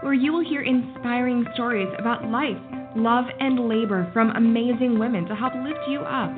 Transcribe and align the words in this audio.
where 0.00 0.14
you 0.14 0.32
will 0.32 0.44
hear 0.48 0.62
inspiring 0.62 1.44
stories 1.54 1.88
about 1.98 2.24
life, 2.24 2.56
love, 2.96 3.24
and 3.40 3.68
labor 3.68 4.10
from 4.12 4.30
amazing 4.30 4.98
women 4.98 5.24
to 5.26 5.34
help 5.34 5.54
lift 5.54 5.80
you 5.88 6.00
up. 6.00 6.30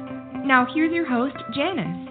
Now, 0.45 0.67
here's 0.75 0.93
your 0.93 1.09
host, 1.09 1.37
Janus. 1.55 2.11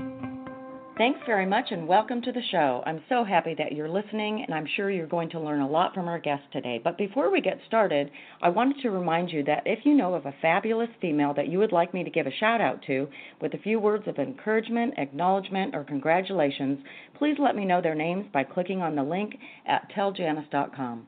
Thanks 1.00 1.22
very 1.26 1.46
much 1.46 1.72
and 1.72 1.88
welcome 1.88 2.22
to 2.24 2.32
the 2.34 2.42
show. 2.52 2.84
I'm 2.86 3.02
so 3.08 3.24
happy 3.24 3.56
that 3.58 3.72
you're 3.72 3.88
listening, 3.88 4.44
and 4.44 4.54
I'm 4.54 4.68
sure 4.76 4.92
you're 4.92 5.08
going 5.08 5.30
to 5.30 5.40
learn 5.40 5.62
a 5.62 5.70
lot 5.70 5.94
from 5.94 6.10
our 6.10 6.20
guest 6.20 6.44
today. 6.52 6.80
But 6.84 6.98
before 6.98 7.32
we 7.32 7.40
get 7.40 7.58
started, 7.66 8.12
I 8.42 8.50
wanted 8.50 8.82
to 8.82 8.92
remind 8.92 9.32
you 9.32 9.42
that 9.46 9.64
if 9.66 9.86
you 9.86 9.96
know 9.96 10.14
of 10.14 10.26
a 10.26 10.36
fabulous 10.42 10.90
female 11.00 11.34
that 11.36 11.48
you 11.48 11.58
would 11.60 11.72
like 11.72 11.94
me 11.94 12.04
to 12.04 12.10
give 12.10 12.28
a 12.28 12.36
shout 12.42 12.60
out 12.60 12.84
to 12.88 13.08
with 13.42 13.54
a 13.54 13.60
few 13.60 13.80
words 13.80 14.10
of 14.10 14.18
encouragement, 14.18 14.96
acknowledgement, 14.98 15.74
or 15.74 15.86
congratulations, 15.86 16.80
please 17.18 17.38
let 17.40 17.56
me 17.56 17.64
know 17.64 17.82
their 17.82 17.96
names 17.96 18.26
by 18.34 18.44
clicking 18.44 18.82
on 18.82 18.96
the 18.96 19.04
link 19.04 19.36
at 19.66 19.90
telljanus.com. 19.96 21.08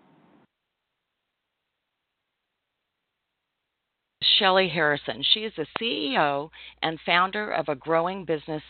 Shelly 4.42 4.70
Harrison. 4.70 5.24
She 5.36 5.42
is 5.42 5.54
the 5.56 5.68
CEO 5.80 6.50
and 6.82 7.00
founder 7.06 7.52
of 7.52 7.70
a 7.70 7.76
growing 7.76 8.26
business 8.26 8.64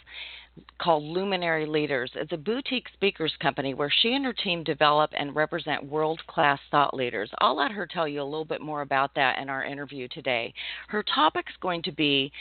called 0.82 1.02
Luminary 1.02 1.66
Leaders. 1.66 2.12
It's 2.14 2.34
a 2.34 2.38
boutique 2.38 2.88
speakers 2.92 3.34
company 3.42 3.74
where 3.74 3.90
she 4.02 4.14
and 4.14 4.26
her 4.26 4.34
team 4.34 4.66
develop 4.66 5.12
and 5.18 5.34
represent 5.34 5.86
world 5.86 6.22
class 6.28 6.60
thought 6.72 6.94
leaders. 6.94 7.32
I'll 7.40 7.56
let 7.56 7.72
her 7.72 7.88
tell 7.88 8.06
you 8.06 8.22
a 8.22 8.26
little 8.26 8.44
bit 8.44 8.60
more 8.60 8.82
about 8.82 9.16
that 9.16 9.38
in 9.40 9.48
our 9.48 9.64
interview 9.64 10.10
today. 10.10 10.54
Her 10.90 11.04
topic 11.04 11.46
is 11.50 11.56
going 11.62 11.84
to 11.84 11.94
be 11.94 12.34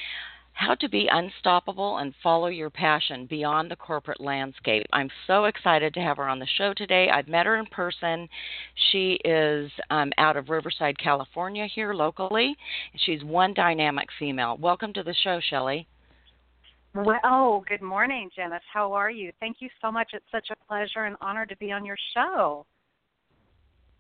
how 0.52 0.74
to 0.74 0.88
be 0.88 1.08
unstoppable 1.10 1.98
and 1.98 2.14
follow 2.22 2.48
your 2.48 2.70
passion 2.70 3.26
beyond 3.26 3.70
the 3.70 3.76
corporate 3.76 4.20
landscape. 4.20 4.86
I'm 4.92 5.10
so 5.26 5.46
excited 5.46 5.94
to 5.94 6.00
have 6.00 6.18
her 6.18 6.28
on 6.28 6.38
the 6.38 6.46
show 6.58 6.74
today. 6.74 7.08
I've 7.08 7.28
met 7.28 7.46
her 7.46 7.56
in 7.56 7.66
person. 7.66 8.28
She 8.90 9.18
is 9.24 9.70
um, 9.90 10.12
out 10.18 10.36
of 10.36 10.50
Riverside, 10.50 10.98
California, 10.98 11.66
here 11.74 11.94
locally. 11.94 12.56
She's 12.96 13.24
one 13.24 13.54
dynamic 13.54 14.08
female. 14.18 14.58
Welcome 14.58 14.92
to 14.94 15.02
the 15.02 15.14
show, 15.22 15.40
Shelly. 15.48 15.86
Well, 16.94 17.20
oh, 17.24 17.64
good 17.68 17.82
morning, 17.82 18.30
Janus. 18.34 18.62
How 18.72 18.92
are 18.92 19.10
you? 19.10 19.30
Thank 19.38 19.58
you 19.60 19.68
so 19.80 19.92
much. 19.92 20.10
It's 20.12 20.24
such 20.32 20.48
a 20.50 20.66
pleasure 20.66 21.04
and 21.04 21.16
honor 21.20 21.46
to 21.46 21.56
be 21.56 21.70
on 21.70 21.84
your 21.84 21.96
show. 22.14 22.66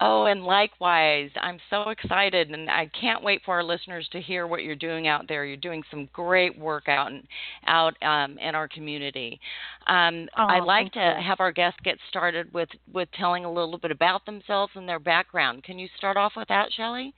Oh, 0.02 0.24
and 0.24 0.44
likewise, 0.44 1.28
I'm 1.36 1.58
so 1.68 1.90
excited, 1.90 2.50
and 2.50 2.70
I 2.70 2.90
can't 2.98 3.22
wait 3.22 3.42
for 3.44 3.54
our 3.54 3.62
listeners 3.62 4.08
to 4.12 4.20
hear 4.20 4.46
what 4.46 4.62
you're 4.62 4.74
doing 4.74 5.08
out 5.08 5.28
there. 5.28 5.44
You're 5.44 5.58
doing 5.58 5.82
some 5.90 6.08
great 6.14 6.58
work 6.58 6.88
out 6.88 7.12
and 7.12 7.22
out 7.66 7.94
um, 8.02 8.38
in 8.38 8.54
our 8.54 8.66
community. 8.66 9.38
Um, 9.86 10.26
oh, 10.38 10.46
I'd 10.46 10.64
like 10.64 10.92
to 10.94 11.16
you. 11.18 11.26
have 11.26 11.40
our 11.40 11.52
guests 11.52 11.78
get 11.84 11.98
started 12.08 12.52
with 12.54 12.70
with 12.92 13.10
telling 13.18 13.44
a 13.44 13.52
little 13.52 13.78
bit 13.78 13.90
about 13.90 14.24
themselves 14.24 14.72
and 14.74 14.88
their 14.88 14.98
background. 14.98 15.64
Can 15.64 15.78
you 15.78 15.88
start 15.98 16.16
off 16.16 16.32
with 16.34 16.48
that, 16.48 16.72
Shelley? 16.74 17.12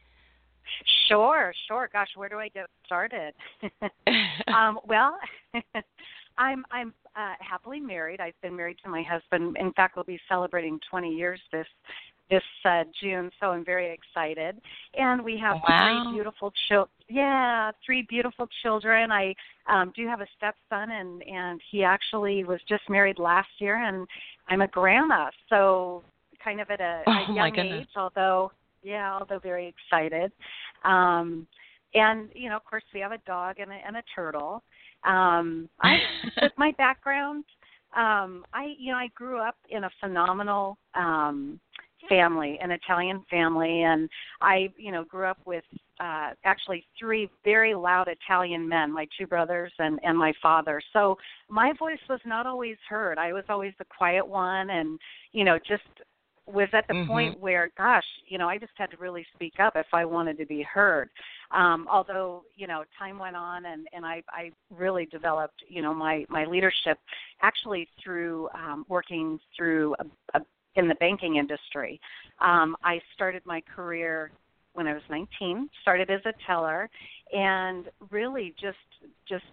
Sure, 1.08 1.52
sure. 1.68 1.88
Gosh, 1.92 2.08
where 2.16 2.28
do 2.28 2.38
I 2.38 2.48
get 2.48 2.66
started? 2.84 3.34
um, 4.52 4.80
well, 4.86 5.16
I'm 6.38 6.64
I'm 6.72 6.94
uh, 7.14 7.34
happily 7.40 7.78
married. 7.78 8.20
I've 8.20 8.40
been 8.42 8.56
married 8.56 8.78
to 8.84 8.90
my 8.90 9.02
husband. 9.02 9.56
In 9.60 9.72
fact, 9.72 9.96
we'll 9.96 10.04
be 10.04 10.20
celebrating 10.28 10.80
20 10.90 11.10
years 11.10 11.40
this 11.52 11.66
this 12.32 12.42
uh, 12.64 12.84
June, 13.00 13.30
so 13.38 13.48
I'm 13.48 13.64
very 13.64 13.92
excited. 13.92 14.58
And 14.94 15.22
we 15.22 15.38
have 15.38 15.56
wow. 15.68 16.02
three 16.04 16.14
beautiful 16.14 16.52
children. 16.68 16.88
Yeah, 17.08 17.72
three 17.84 18.06
beautiful 18.08 18.48
children. 18.62 19.12
I 19.12 19.34
um, 19.68 19.92
do 19.94 20.06
have 20.08 20.22
a 20.22 20.26
stepson, 20.36 20.90
and 20.90 21.22
and 21.24 21.60
he 21.70 21.84
actually 21.84 22.44
was 22.44 22.58
just 22.66 22.88
married 22.88 23.18
last 23.18 23.50
year, 23.58 23.76
and 23.76 24.06
I'm 24.48 24.62
a 24.62 24.68
grandma, 24.68 25.30
so 25.50 26.02
kind 26.42 26.60
of 26.60 26.70
at 26.70 26.80
a, 26.80 27.02
oh, 27.06 27.12
a 27.28 27.34
young 27.34 27.58
age. 27.58 27.88
Although, 27.96 28.50
yeah, 28.82 29.12
although 29.12 29.38
very 29.38 29.68
excited. 29.68 30.32
Um, 30.84 31.46
and 31.94 32.30
you 32.34 32.48
know, 32.48 32.56
of 32.56 32.64
course, 32.64 32.84
we 32.94 33.00
have 33.00 33.12
a 33.12 33.18
dog 33.26 33.58
and 33.58 33.70
a, 33.70 33.78
and 33.86 33.96
a 33.98 34.02
turtle. 34.14 34.62
Um, 35.04 35.68
I, 35.82 35.98
with 36.42 36.52
my 36.56 36.72
background, 36.78 37.44
um, 37.94 38.46
I 38.54 38.74
you 38.78 38.92
know 38.92 38.98
I 38.98 39.08
grew 39.14 39.38
up 39.38 39.56
in 39.68 39.84
a 39.84 39.90
phenomenal 40.00 40.78
um, 40.94 41.60
family, 42.08 42.58
an 42.62 42.70
Italian 42.70 43.24
family, 43.30 43.82
and 43.82 44.08
I, 44.40 44.68
you 44.76 44.92
know, 44.92 45.04
grew 45.04 45.26
up 45.26 45.38
with 45.44 45.64
uh, 46.00 46.30
actually 46.44 46.84
three 46.98 47.30
very 47.44 47.74
loud 47.74 48.08
Italian 48.08 48.68
men, 48.68 48.92
my 48.92 49.06
two 49.18 49.26
brothers 49.26 49.72
and 49.78 50.00
and 50.02 50.16
my 50.16 50.32
father. 50.42 50.80
So 50.92 51.16
my 51.48 51.72
voice 51.78 52.00
was 52.08 52.20
not 52.24 52.46
always 52.46 52.76
heard. 52.88 53.18
I 53.18 53.32
was 53.32 53.44
always 53.48 53.72
the 53.78 53.86
quiet 53.96 54.26
one, 54.26 54.70
and 54.70 54.98
you 55.32 55.44
know, 55.44 55.58
just 55.58 55.82
was 56.46 56.68
at 56.72 56.86
the 56.88 56.94
mm-hmm. 56.94 57.08
point 57.08 57.40
where, 57.40 57.70
gosh, 57.76 58.04
you 58.26 58.36
know, 58.36 58.48
I 58.48 58.58
just 58.58 58.72
had 58.76 58.90
to 58.90 58.96
really 58.96 59.24
speak 59.34 59.54
up 59.60 59.74
if 59.76 59.86
I 59.92 60.04
wanted 60.04 60.38
to 60.38 60.46
be 60.46 60.62
heard. 60.62 61.08
Um, 61.52 61.86
although, 61.90 62.42
you 62.56 62.66
know, 62.66 62.84
time 62.98 63.18
went 63.18 63.36
on, 63.36 63.66
and 63.66 63.86
and 63.92 64.04
I 64.04 64.22
I 64.28 64.50
really 64.70 65.06
developed, 65.06 65.62
you 65.68 65.82
know, 65.82 65.94
my 65.94 66.24
my 66.28 66.44
leadership 66.44 66.98
actually 67.42 67.88
through 68.02 68.48
um, 68.54 68.84
working 68.88 69.38
through 69.56 69.94
a, 70.00 70.38
a 70.38 70.40
in 70.76 70.88
the 70.88 70.94
banking 70.96 71.36
industry. 71.36 72.00
Um, 72.40 72.76
I 72.82 73.00
started 73.14 73.42
my 73.44 73.62
career 73.74 74.30
when 74.74 74.86
I 74.86 74.94
was 74.94 75.02
19. 75.10 75.68
Started 75.82 76.10
as 76.10 76.20
a 76.24 76.32
teller, 76.46 76.88
and 77.32 77.86
really 78.10 78.54
just 78.60 78.78
just 79.28 79.44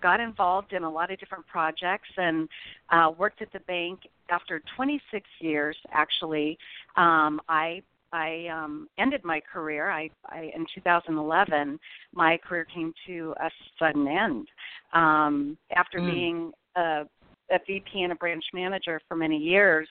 got 0.00 0.20
involved 0.20 0.72
in 0.72 0.82
a 0.84 0.90
lot 0.90 1.10
of 1.10 1.18
different 1.18 1.46
projects 1.46 2.08
and 2.16 2.48
uh, 2.90 3.10
worked 3.16 3.42
at 3.42 3.52
the 3.52 3.60
bank. 3.60 4.00
After 4.28 4.60
26 4.76 5.24
years, 5.40 5.76
actually, 5.92 6.58
um, 6.96 7.40
I 7.48 7.82
I 8.12 8.46
um, 8.46 8.88
ended 8.98 9.24
my 9.24 9.40
career. 9.40 9.90
I, 9.90 10.10
I 10.26 10.50
in 10.54 10.66
2011, 10.74 11.78
my 12.12 12.38
career 12.38 12.66
came 12.72 12.92
to 13.06 13.34
a 13.40 13.50
sudden 13.78 14.06
end. 14.08 14.48
Um, 14.92 15.58
after 15.74 15.98
mm. 15.98 16.12
being 16.12 16.52
a, 16.76 17.04
a 17.50 17.58
VP 17.66 18.02
and 18.02 18.12
a 18.12 18.16
branch 18.16 18.44
manager 18.54 19.00
for 19.08 19.16
many 19.16 19.36
years, 19.36 19.88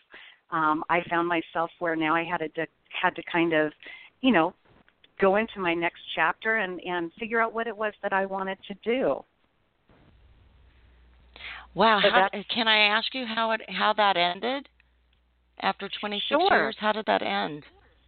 um, 0.56 0.86
I 0.90 1.02
found 1.10 1.28
myself 1.28 1.70
where 1.80 1.98
now 1.98 2.16
I 2.16 2.24
had 2.24 2.38
to 2.38 2.66
had 3.02 3.16
to 3.16 3.24
kind 3.30 3.52
of, 3.54 3.74
you 4.22 4.32
know, 4.32 4.54
go 5.20 5.36
into 5.36 5.60
my 5.60 5.74
next 5.74 6.00
chapter 6.16 6.58
and 6.58 6.80
and 6.86 7.12
figure 7.20 7.42
out 7.42 7.54
what 7.54 7.68
it 7.68 7.76
was 7.76 7.94
that 8.02 8.14
I 8.14 8.26
wanted 8.26 8.58
to 8.70 8.74
do. 8.84 9.24
Wow, 11.74 12.00
So 12.02 12.10
how, 12.10 12.30
can 12.50 12.70
I 12.70 12.78
ask 12.78 13.14
you 13.14 13.26
how 13.26 13.52
it 13.52 13.62
how 13.70 13.92
that 13.94 14.16
ended? 14.16 14.70
After 15.60 15.90
26 16.00 16.28
Sure. 16.30 16.40
years, 16.52 16.76
how 16.80 16.94
did 16.94 17.06
that 17.08 17.22
end? 17.22 17.64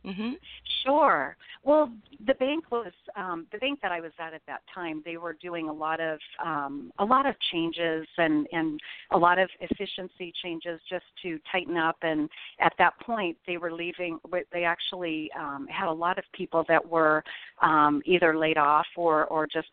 Mhm. 0.08 0.40
Sure. 0.84 1.36
Well, 1.64 1.92
the 2.26 2.34
bank 2.36 2.72
was 2.72 2.94
um, 3.18 3.46
the 3.52 3.58
bank 3.58 3.80
that 3.82 3.92
I 3.92 4.00
was 4.00 4.14
at 4.20 4.34
at 4.34 4.42
that 4.48 4.62
time. 4.74 5.02
They 5.04 5.18
were 5.18 5.34
doing 5.34 5.68
a 5.68 5.74
lot 5.74 6.00
of 6.00 6.18
um, 6.44 6.94
a 7.00 7.04
lot 7.06 7.26
of 7.26 7.36
changes 7.52 8.08
and 8.18 8.48
and 8.54 8.80
a 9.12 9.18
lot 9.18 9.38
of 9.38 9.50
efficiency 9.60 10.32
changes 10.42 10.80
just 10.90 11.04
to 11.24 11.40
tighten 11.52 11.76
up. 11.76 11.98
And 12.04 12.30
at 12.62 12.74
that 12.78 12.98
point, 13.02 13.38
they 13.46 13.58
were 13.58 13.72
leaving. 13.74 14.18
They 14.54 14.64
actually 14.64 15.30
um, 15.38 15.68
had 15.70 15.90
a 15.90 15.94
lot 15.94 16.18
of 16.18 16.24
people 16.32 16.64
that 16.70 16.88
were 16.88 17.22
um, 17.62 18.02
either 18.06 18.38
laid 18.38 18.58
off 18.58 18.88
or 18.96 19.26
or 19.26 19.46
just 19.46 19.68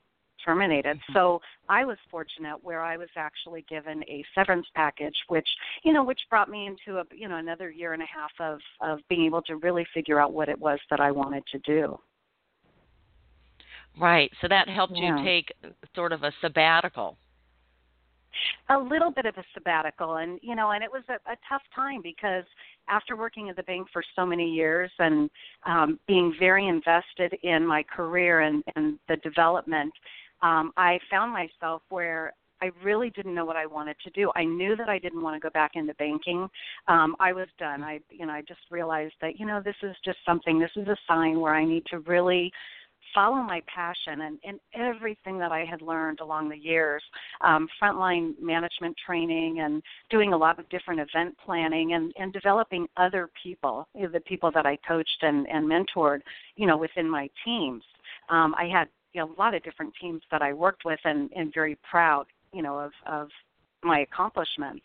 terminated. 0.45 0.97
Mm-hmm. 0.97 1.13
So 1.15 1.41
I 1.69 1.85
was 1.85 1.97
fortunate 2.11 2.57
where 2.63 2.83
I 2.83 2.97
was 2.97 3.09
actually 3.17 3.65
given 3.69 4.03
a 4.05 4.25
severance 4.35 4.67
package, 4.75 5.17
which 5.29 5.49
you 5.85 5.93
know, 5.93 6.05
which 6.05 6.21
brought 6.31 6.49
me 6.51 6.67
into 6.67 7.01
a 7.01 7.05
you 7.15 7.29
know 7.29 7.37
another 7.37 7.71
year 7.71 7.93
and 7.93 8.03
a 8.03 8.07
half 8.07 8.33
of 8.41 8.59
of 8.81 8.99
being 9.09 9.25
able 9.25 9.43
to 9.43 9.57
really 9.57 9.87
figure 9.95 10.21
out 10.21 10.33
what 10.33 10.49
it 10.49 10.59
was 10.59 10.79
that 10.91 11.01
I 11.01 11.11
wanted 11.11 11.45
to 11.53 11.59
do. 11.61 11.99
Right. 13.99 14.31
So 14.41 14.49
that 14.49 14.69
helped 14.69 14.95
Yeah. 14.97 15.17
you 15.19 15.25
take 15.25 15.53
sort 15.95 16.13
of 16.13 16.23
a 16.25 16.33
sabbatical. 16.41 17.17
a 18.69 18.77
little 18.77 19.13
bit 19.13 19.27
of 19.27 19.37
a 19.39 19.45
sabbatical 19.55 20.17
and 20.17 20.41
you 20.43 20.57
know 20.57 20.73
and 20.73 20.83
it 20.83 20.91
was 20.91 21.05
a, 21.09 21.15
a 21.31 21.37
tough 21.49 21.63
time 21.73 22.01
because 22.03 22.45
after 22.89 23.15
working 23.15 23.49
at 23.49 23.55
the 23.55 23.63
bank 23.63 23.87
for 23.93 24.03
so 24.17 24.27
many 24.27 24.51
years 24.51 24.91
and 24.99 25.31
um 25.67 26.01
being 26.09 26.35
very 26.39 26.67
invested 26.67 27.33
in 27.45 27.65
my 27.65 27.83
career 27.85 28.41
and 28.41 28.65
and 28.75 28.99
the 29.09 29.17
development 29.19 29.93
um 30.45 30.73
i 30.77 30.99
found 31.11 31.33
myself 31.33 31.83
where 31.89 32.33
I 32.63 32.71
really 32.83 33.11
didn't 33.11 33.35
know 33.35 33.45
what 33.45 33.57
I 33.57 33.67
wanted 33.67 33.97
to 34.05 34.11
do. 34.11 34.33
I 34.35 34.45
knew 34.45 34.75
that 34.77 34.89
I 34.89 34.99
didn't 34.99 35.23
want 35.23 35.37
to 35.37 35.41
go 35.41 35.51
back 35.53 35.73
into 35.75 35.93
banking. 35.95 36.49
Um, 36.89 37.15
I 37.21 37.33
was 37.33 37.49
done. 37.59 37.83
I, 37.83 38.01
you 38.11 38.25
know, 38.25 38.33
I 38.33 38.41
just 38.41 38.61
realized 38.71 39.15
that, 39.21 39.39
you 39.39 39.45
know, 39.45 39.61
this 39.63 39.77
is 39.83 39.95
just 40.03 40.19
something. 40.25 40.59
This 40.59 40.71
is 40.75 40.89
a 40.89 40.97
sign 41.07 41.41
where 41.41 41.55
I 41.55 41.65
need 41.65 41.85
to 41.91 41.99
really 42.01 42.51
follow 43.15 43.37
my 43.37 43.63
passion 43.73 44.23
and, 44.23 44.39
and 44.45 44.59
everything 44.75 45.39
that 45.39 45.53
I 45.53 45.65
had 45.65 45.83
learned 45.83 46.21
along 46.21 46.49
the 46.49 46.57
years, 46.57 47.03
um, 47.43 47.69
frontline 47.81 48.33
management 48.41 48.97
training 49.05 49.61
and 49.61 49.83
doing 50.11 50.33
a 50.33 50.37
lot 50.37 50.59
of 50.59 50.69
different 50.69 51.01
event 51.01 51.37
planning 51.45 51.93
and, 51.93 52.13
and 52.19 52.33
developing 52.33 52.89
other 52.97 53.29
people, 53.43 53.87
the 53.95 54.21
people 54.27 54.51
that 54.53 54.67
I 54.67 54.79
coached 54.89 55.23
and, 55.23 55.47
and 55.49 55.71
mentored, 55.71 56.21
you 56.57 56.67
know, 56.67 56.77
within 56.77 57.09
my 57.09 57.29
teams. 57.45 57.83
Um, 58.31 58.55
I 58.57 58.67
had 58.67 58.89
you 59.15 59.21
know, 59.21 59.33
a 59.33 59.39
lot 59.41 59.55
of 59.55 59.63
different 59.63 59.95
teams 60.01 60.23
that 60.31 60.43
I 60.43 60.53
worked 60.53 60.85
with 60.85 60.99
and, 61.05 61.31
and 61.35 61.55
very 61.55 61.79
proud, 61.89 62.27
you 62.53 62.63
know, 62.63 62.79
of, 62.79 62.93
of 63.07 63.29
my 63.83 64.01
accomplishments. 64.01 64.85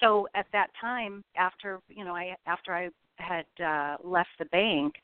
So 0.00 0.26
at 0.34 0.46
that 0.52 0.70
time, 0.80 1.22
after 1.36 1.80
you 1.88 2.04
know, 2.04 2.14
I 2.14 2.34
after 2.46 2.74
I 2.74 2.88
had 3.16 3.44
uh, 3.62 3.96
left 4.02 4.30
the 4.38 4.46
bank, 4.46 4.94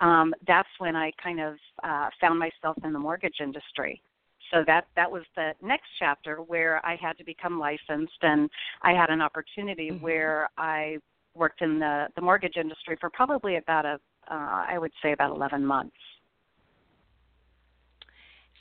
um, 0.00 0.34
that's 0.46 0.68
when 0.78 0.96
I 0.96 1.12
kind 1.22 1.40
of 1.40 1.56
uh, 1.84 2.08
found 2.20 2.38
myself 2.38 2.76
in 2.82 2.92
the 2.92 2.98
mortgage 2.98 3.36
industry. 3.40 4.00
So 4.50 4.64
that 4.66 4.86
that 4.96 5.10
was 5.10 5.24
the 5.36 5.52
next 5.62 5.88
chapter 5.98 6.36
where 6.36 6.84
I 6.86 6.96
had 6.96 7.18
to 7.18 7.24
become 7.24 7.58
licensed, 7.58 8.18
and 8.22 8.48
I 8.82 8.92
had 8.92 9.10
an 9.10 9.20
opportunity 9.20 9.90
mm-hmm. 9.90 10.02
where 10.02 10.48
I 10.56 10.98
worked 11.34 11.60
in 11.60 11.78
the 11.78 12.06
the 12.16 12.22
mortgage 12.22 12.56
industry 12.56 12.96
for 12.98 13.10
probably 13.10 13.56
about 13.56 13.84
a 13.84 14.00
uh, 14.30 14.64
I 14.68 14.78
would 14.78 14.92
say 15.02 15.12
about 15.12 15.36
11 15.36 15.64
months. 15.64 15.94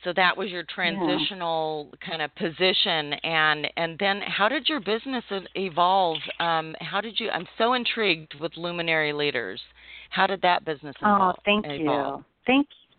So 0.06 0.14
that 0.16 0.38
was 0.38 0.50
your 0.50 0.64
transitional 0.64 1.90
yeah. 1.92 2.10
kind 2.10 2.22
of 2.22 2.34
position, 2.36 3.14
and 3.24 3.68
and 3.76 3.98
then 4.00 4.22
how 4.22 4.48
did 4.48 4.70
your 4.70 4.80
business 4.80 5.24
evolve? 5.56 6.20
Um, 6.40 6.76
how 6.80 7.02
did 7.02 7.20
you? 7.20 7.32
I'm 7.32 7.48
so 7.58 7.74
intrigued 7.74 8.36
with 8.40 8.52
Luminary 8.56 9.14
Leaders. 9.14 9.60
How 10.12 10.28
did 10.28 10.44
that 10.44 10.64
business 10.64 10.96
evolve? 11.02 11.36
Oh, 11.38 11.42
thank 11.44 11.66
evolve? 11.68 12.20
you. 12.20 12.26
Thank 12.46 12.68
you. 12.70 12.98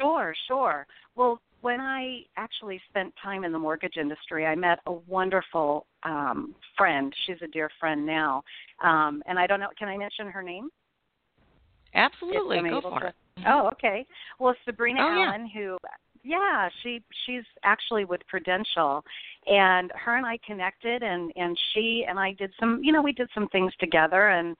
Sure, 0.00 0.34
sure. 0.48 0.86
Well, 1.14 1.42
when 1.60 1.78
I 1.78 2.22
actually 2.38 2.80
spent 2.88 3.12
time 3.22 3.44
in 3.44 3.52
the 3.52 3.58
mortgage 3.58 3.98
industry, 4.00 4.46
I 4.46 4.54
met 4.54 4.78
a 4.86 4.92
wonderful 4.92 5.84
um, 6.04 6.54
friend. 6.74 7.12
She's 7.26 7.36
a 7.42 7.48
dear 7.48 7.68
friend 7.78 8.06
now, 8.06 8.42
um, 8.82 9.22
and 9.26 9.38
I 9.38 9.46
don't 9.46 9.60
know. 9.60 9.68
Can 9.78 9.88
I 9.88 9.98
mention 9.98 10.28
her 10.28 10.42
name? 10.42 10.70
Absolutely, 11.92 12.70
go 12.70 12.80
for 12.80 13.00
to. 13.00 13.06
it. 13.08 13.14
Oh, 13.46 13.68
okay. 13.72 14.06
Well, 14.38 14.54
Sabrina 14.64 15.00
oh, 15.00 15.24
Allen, 15.26 15.50
yeah. 15.54 15.60
who 15.60 15.76
yeah 16.22 16.68
she 16.82 17.02
she's 17.24 17.44
actually 17.62 18.04
with 18.04 18.20
prudential 18.28 19.04
and 19.46 19.90
her 19.94 20.16
and 20.16 20.26
i 20.26 20.38
connected 20.46 21.02
and 21.02 21.32
and 21.36 21.56
she 21.72 22.04
and 22.08 22.18
i 22.18 22.32
did 22.32 22.50
some 22.58 22.80
you 22.82 22.92
know 22.92 23.02
we 23.02 23.12
did 23.12 23.28
some 23.34 23.48
things 23.48 23.72
together 23.80 24.28
and 24.30 24.56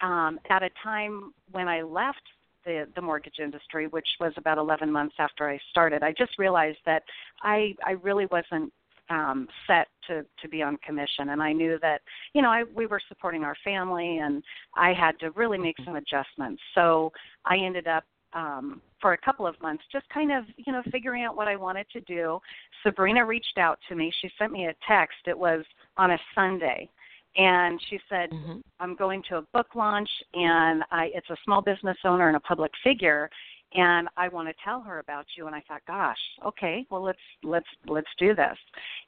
um 0.00 0.38
at 0.50 0.62
a 0.62 0.70
time 0.82 1.32
when 1.50 1.68
i 1.68 1.82
left 1.82 2.22
the 2.64 2.86
the 2.94 3.02
mortgage 3.02 3.38
industry 3.42 3.88
which 3.88 4.08
was 4.20 4.32
about 4.36 4.58
11 4.58 4.90
months 4.90 5.14
after 5.18 5.48
i 5.48 5.58
started 5.70 6.02
i 6.02 6.12
just 6.16 6.38
realized 6.38 6.78
that 6.86 7.02
i 7.42 7.74
i 7.84 7.92
really 8.02 8.26
wasn't 8.26 8.72
um 9.10 9.48
set 9.66 9.88
to 10.06 10.24
to 10.40 10.48
be 10.48 10.62
on 10.62 10.76
commission 10.86 11.30
and 11.30 11.42
i 11.42 11.52
knew 11.52 11.78
that 11.82 12.00
you 12.34 12.40
know 12.40 12.48
i 12.48 12.62
we 12.74 12.86
were 12.86 13.00
supporting 13.08 13.42
our 13.42 13.56
family 13.64 14.18
and 14.18 14.42
i 14.76 14.92
had 14.92 15.18
to 15.18 15.30
really 15.32 15.58
make 15.58 15.76
some 15.84 15.96
adjustments. 15.96 16.62
So 16.74 17.12
i 17.44 17.56
ended 17.56 17.88
up 17.88 18.04
um, 18.34 18.80
for 19.00 19.12
a 19.12 19.18
couple 19.18 19.46
of 19.46 19.60
months, 19.60 19.84
just 19.92 20.08
kind 20.08 20.32
of, 20.32 20.44
you 20.56 20.72
know, 20.72 20.82
figuring 20.90 21.24
out 21.24 21.36
what 21.36 21.48
I 21.48 21.56
wanted 21.56 21.86
to 21.92 22.00
do. 22.02 22.40
Sabrina 22.82 23.24
reached 23.24 23.58
out 23.58 23.78
to 23.88 23.94
me. 23.94 24.12
She 24.20 24.30
sent 24.38 24.52
me 24.52 24.66
a 24.66 24.74
text. 24.86 25.18
It 25.26 25.38
was 25.38 25.64
on 25.96 26.12
a 26.12 26.18
Sunday. 26.34 26.88
And 27.36 27.80
she 27.88 27.98
said, 28.08 28.30
mm-hmm. 28.30 28.58
I'm 28.78 28.94
going 28.94 29.22
to 29.30 29.38
a 29.38 29.42
book 29.54 29.68
launch, 29.74 30.10
and 30.34 30.82
I, 30.90 31.10
it's 31.14 31.30
a 31.30 31.36
small 31.44 31.62
business 31.62 31.96
owner 32.04 32.28
and 32.28 32.36
a 32.36 32.40
public 32.40 32.70
figure, 32.84 33.30
and 33.74 34.08
I 34.16 34.28
want 34.28 34.48
to 34.48 34.54
tell 34.64 34.80
her 34.82 34.98
about 34.98 35.26
you. 35.36 35.46
And 35.46 35.56
I 35.56 35.62
thought, 35.66 35.82
gosh, 35.86 36.18
okay, 36.44 36.86
well 36.90 37.02
let's 37.02 37.18
let's 37.42 37.66
let's 37.86 38.08
do 38.18 38.34
this. 38.34 38.56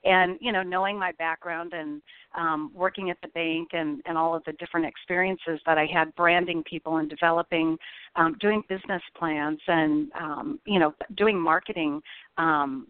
And 0.04 0.38
you 0.40 0.52
know, 0.52 0.62
knowing 0.62 0.98
my 0.98 1.12
background 1.12 1.72
and 1.72 2.02
um, 2.36 2.70
working 2.74 3.10
at 3.10 3.18
the 3.22 3.28
bank 3.28 3.70
and 3.72 4.00
and 4.06 4.16
all 4.16 4.34
of 4.34 4.44
the 4.44 4.52
different 4.54 4.86
experiences 4.86 5.60
that 5.66 5.78
I 5.78 5.86
had, 5.86 6.14
branding 6.14 6.62
people 6.64 6.96
and 6.96 7.08
developing, 7.08 7.76
um, 8.16 8.36
doing 8.40 8.62
business 8.68 9.02
plans 9.16 9.60
and 9.66 10.10
um, 10.18 10.60
you 10.66 10.78
know, 10.78 10.94
doing 11.16 11.38
marketing 11.38 12.00
um, 12.38 12.86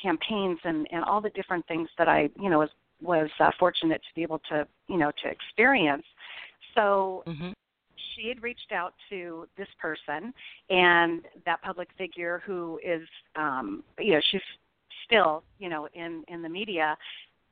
campaigns 0.00 0.58
and 0.64 0.86
and 0.90 1.04
all 1.04 1.20
the 1.20 1.30
different 1.30 1.66
things 1.66 1.88
that 1.98 2.08
I 2.08 2.30
you 2.40 2.50
know 2.50 2.60
was 2.60 2.70
was 3.00 3.30
uh, 3.40 3.50
fortunate 3.58 4.00
to 4.00 4.14
be 4.14 4.22
able 4.22 4.40
to 4.50 4.66
you 4.88 4.98
know 4.98 5.12
to 5.22 5.28
experience. 5.28 6.04
So 6.74 7.22
mm-hmm 7.26 7.52
she 8.14 8.28
had 8.28 8.42
reached 8.42 8.72
out 8.72 8.94
to 9.10 9.46
this 9.56 9.68
person 9.78 10.32
and 10.70 11.22
that 11.44 11.60
public 11.62 11.88
figure 11.96 12.42
who 12.44 12.78
is 12.84 13.06
um 13.36 13.82
you 13.98 14.12
know 14.12 14.20
she's 14.30 14.40
still 15.04 15.42
you 15.58 15.68
know 15.68 15.88
in 15.94 16.22
in 16.28 16.42
the 16.42 16.48
media 16.48 16.96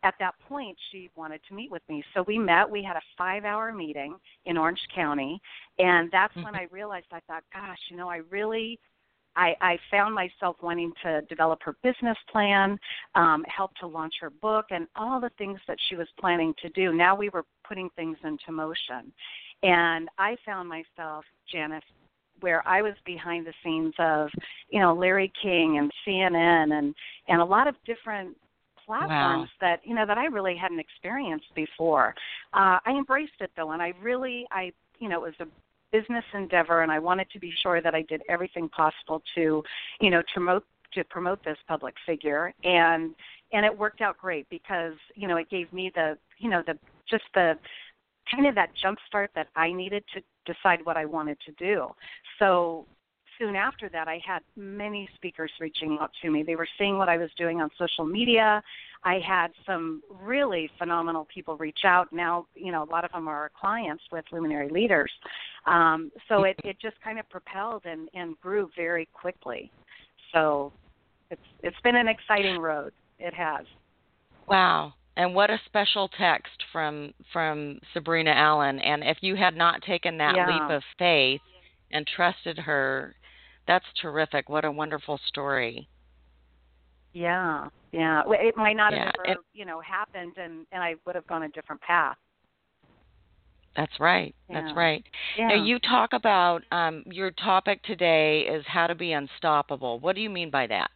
at 0.03 0.15
that 0.19 0.35
point 0.49 0.77
she 0.91 1.11
wanted 1.17 1.41
to 1.49 1.55
meet 1.55 1.71
with 1.71 1.83
me 1.89 2.03
so 2.15 2.25
we 2.27 2.39
met 2.39 2.69
we 2.69 2.83
had 2.83 2.97
a 2.97 3.03
five 3.17 3.45
hour 3.45 3.73
meeting 3.73 4.17
in 4.47 4.57
orange 4.57 4.81
county 4.95 5.41
and 5.79 6.11
that's 6.11 6.35
when 6.37 6.55
i 6.55 6.67
realized 6.71 7.07
i 7.13 7.21
thought 7.27 7.43
gosh 7.53 7.79
you 7.91 7.97
know 7.97 8.09
i 8.09 8.21
really 8.31 8.79
I, 9.37 9.55
I 9.61 9.79
found 9.91 10.15
myself 10.15 10.57
wanting 10.61 10.93
to 11.05 11.23
develop 11.23 11.61
her 11.63 11.77
business 11.83 12.17
plan, 12.31 12.79
um, 13.15 13.45
help 13.45 13.73
to 13.77 13.87
launch 13.87 14.15
her 14.21 14.31
book, 14.31 14.67
and 14.71 14.87
all 14.97 15.21
the 15.21 15.31
things 15.39 15.61
that 15.69 15.79
she 15.89 15.97
was 15.97 16.09
planning 16.19 16.53
to 16.63 16.69
do. 16.71 16.93
Now 16.93 17.15
we 17.15 17.29
were 17.29 17.45
putting 17.67 17.91
things 17.97 18.17
into 18.25 18.53
motion. 18.53 19.13
And 19.63 20.09
I 20.19 20.37
found 20.45 20.69
myself, 20.69 21.25
Janus, 21.51 21.83
where 22.41 22.67
I 22.67 22.81
was 22.81 22.95
behind 23.05 23.47
the 23.47 23.53
scenes 23.63 23.95
of, 23.99 24.31
you 24.71 24.81
know, 24.81 24.95
Larry 24.95 25.33
King 25.43 25.79
and 25.79 25.91
CNN 26.07 26.79
and 26.79 26.95
and 27.29 27.41
a 27.41 27.45
lot 27.45 27.67
of 27.69 27.75
different 27.85 28.37
platforms 28.87 29.49
wow. 29.51 29.59
that 29.61 29.81
you 29.85 29.95
know 29.95 30.07
that 30.07 30.19
I 30.19 30.27
really 30.27 30.57
hadn't 30.57 30.81
experienced 30.81 31.55
before. 31.55 32.15
Uh, 32.55 32.79
I 32.85 32.91
embraced 32.91 33.41
it 33.41 33.51
though, 33.57 33.73
and 33.73 33.83
I 33.83 33.93
really, 34.03 34.47
I 34.51 34.73
you 34.99 35.09
know, 35.09 35.25
it 35.25 35.35
was 35.39 35.49
a 35.49 35.97
business 35.97 36.25
endeavor, 36.35 36.83
and 36.83 36.91
I 36.91 36.99
wanted 36.99 37.31
to 37.31 37.39
be 37.39 37.53
sure 37.63 37.81
that 37.83 37.95
I 37.95 38.03
did 38.03 38.23
everything 38.29 38.69
possible 38.69 39.23
to, 39.35 39.63
you 40.01 40.11
know, 40.11 40.23
to 40.23 40.29
promote 40.35 40.65
to 40.95 41.05
promote 41.05 41.45
this 41.45 41.59
public 41.69 41.95
figure, 42.05 42.53
and 42.65 43.15
and 43.53 43.65
it 43.65 43.77
worked 43.77 44.01
out 44.01 44.19
great 44.19 44.49
because 44.51 44.95
you 45.15 45.29
know 45.29 45.37
it 45.37 45.49
gave 45.51 45.73
me 45.73 45.93
the 45.95 46.19
you 46.39 46.51
know 46.51 46.63
the 46.67 46.79
just 47.09 47.25
the 47.35 47.55
kind 48.31 48.47
of 48.47 48.55
that 48.55 48.71
jump 48.81 48.99
start 49.07 49.31
that 49.35 49.49
I 49.57 49.73
needed 49.73 50.05
to 50.15 50.53
decide 50.53 50.81
what 50.85 50.97
I 50.97 51.05
wanted 51.05 51.39
to 51.47 51.53
do. 51.53 51.89
So 52.39 52.87
soon 53.39 53.57
after 53.57 53.89
that, 53.89 54.07
I 54.07 54.21
had 54.25 54.41
many 54.57 55.09
speakers 55.15 55.51
reaching 55.61 55.99
out 56.01 56.11
to 56.23 56.31
me. 56.31 56.43
They 56.43 56.57
were 56.57 56.69
seeing 56.79 56.99
what 56.99 57.09
I 57.09 57.17
was 57.17 57.31
doing 57.37 57.61
on 57.61 57.71
social 57.79 58.05
media. 58.05 58.63
I 59.03 59.19
had 59.27 59.49
some 59.65 60.03
really 60.23 60.71
phenomenal 60.79 61.27
people 61.33 61.57
reach 61.57 61.81
out. 61.85 62.13
Now, 62.13 62.47
you 62.55 62.71
know, 62.71 62.83
a 62.85 62.91
lot 62.91 63.05
of 63.05 63.13
them 63.13 63.29
are 63.29 63.37
our 63.37 63.51
clients 63.59 64.05
with 64.13 64.25
Luminary 64.31 64.69
Leaders. 64.69 65.11
Um, 65.67 66.13
so 66.29 66.45
it, 66.45 66.57
it 66.65 66.77
just 66.81 67.01
kind 67.03 67.19
of 67.19 67.29
propelled 67.31 67.87
and, 67.87 68.09
and 68.15 68.39
grew 68.41 68.71
very 68.77 69.09
quickly. 69.15 69.71
So 70.33 70.73
it's 71.31 71.41
it's 71.63 71.81
been 71.83 71.97
an 71.97 72.09
exciting 72.09 72.59
road. 72.61 72.93
It 73.19 73.35
has. 73.35 73.65
Wow 74.47 74.95
and 75.17 75.35
what 75.35 75.51
a 75.51 75.61
special 75.67 76.09
text 76.09 76.65
from 76.73 77.13
from 77.33 77.79
Sabrina 77.93 78.31
Allen. 78.31 78.79
And 78.81 79.03
if 79.05 79.19
you 79.21 79.37
had 79.37 79.57
not 79.57 79.83
taken 79.83 80.19
that 80.19 80.35
yeah. 80.37 80.47
leap 80.47 80.71
of 80.71 80.83
faith 80.99 81.41
and 81.93 82.07
trusted 82.07 82.59
her, 82.59 83.15
that's 83.67 83.87
terrific. 84.01 84.49
What 84.49 84.65
a 84.65 84.71
wonderful 84.71 85.21
story. 85.27 85.89
Yeah, 87.13 87.69
yeah. 87.93 88.23
It 88.29 88.57
might 88.57 88.77
not 88.77 88.93
yeah. 88.93 89.07
have 89.07 89.15
ever, 89.27 89.33
it, 89.33 89.39
you 89.53 89.65
know, 89.65 89.81
happened, 89.81 90.35
and 90.37 90.67
and 90.73 90.83
I 90.83 90.95
would 91.05 91.15
have 91.15 91.27
gone 91.27 91.43
a 91.43 91.49
different 91.49 91.81
path. 91.83 92.17
That's 93.77 94.01
right. 94.01 94.35
Yeah. 94.49 94.61
That's 94.61 94.77
right. 94.77 95.05
Yeah. 95.39 95.49
Now 95.49 95.65
you 95.65 95.79
talk 95.79 96.13
about 96.13 96.63
um, 96.73 97.05
your 97.07 97.31
topic 97.31 97.83
today 97.85 98.41
is 98.41 98.65
how 98.67 98.87
to 98.87 98.95
be 98.95 99.13
unstoppable. 99.13 100.01
What 100.01 100.17
do 100.17 100.23
you 100.23 100.31
mean 100.31 100.51
by 100.51 100.67
that? 100.67 100.91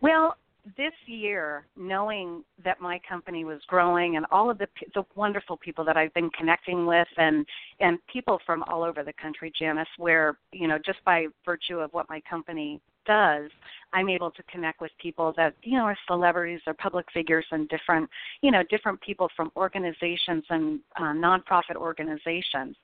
Well, 0.00 0.36
this 0.76 0.92
year, 1.06 1.66
knowing 1.76 2.44
that 2.64 2.80
my 2.80 3.00
company 3.08 3.44
was 3.44 3.60
growing 3.66 4.16
and 4.16 4.26
all 4.30 4.50
of 4.50 4.58
the 4.58 4.68
the 4.94 5.04
wonderful 5.14 5.56
people 5.56 5.84
that 5.84 5.96
I've 5.96 6.14
been 6.14 6.30
connecting 6.30 6.86
with 6.86 7.08
and 7.16 7.44
and 7.80 7.98
people 8.12 8.40
from 8.46 8.62
all 8.64 8.82
over 8.82 9.02
the 9.02 9.12
country, 9.14 9.52
Janus, 9.58 9.88
where 9.98 10.38
you 10.52 10.68
know 10.68 10.78
just 10.84 11.04
by 11.04 11.26
virtue 11.44 11.78
of 11.78 11.92
what 11.92 12.08
my 12.08 12.20
company 12.28 12.80
does, 13.06 13.50
I'm 13.92 14.08
able 14.08 14.30
to 14.30 14.42
connect 14.44 14.80
with 14.80 14.90
people 15.00 15.34
that 15.36 15.54
you 15.62 15.76
know 15.76 15.84
are 15.84 15.96
celebrities 16.06 16.60
or 16.66 16.74
public 16.74 17.06
figures 17.12 17.44
and 17.50 17.68
different 17.68 18.08
you 18.40 18.50
know 18.50 18.62
different 18.70 19.00
people 19.00 19.28
from 19.36 19.50
organizations 19.56 20.44
and 20.50 20.80
uh, 20.96 21.12
nonprofit 21.12 21.76
organizations. 21.76 22.76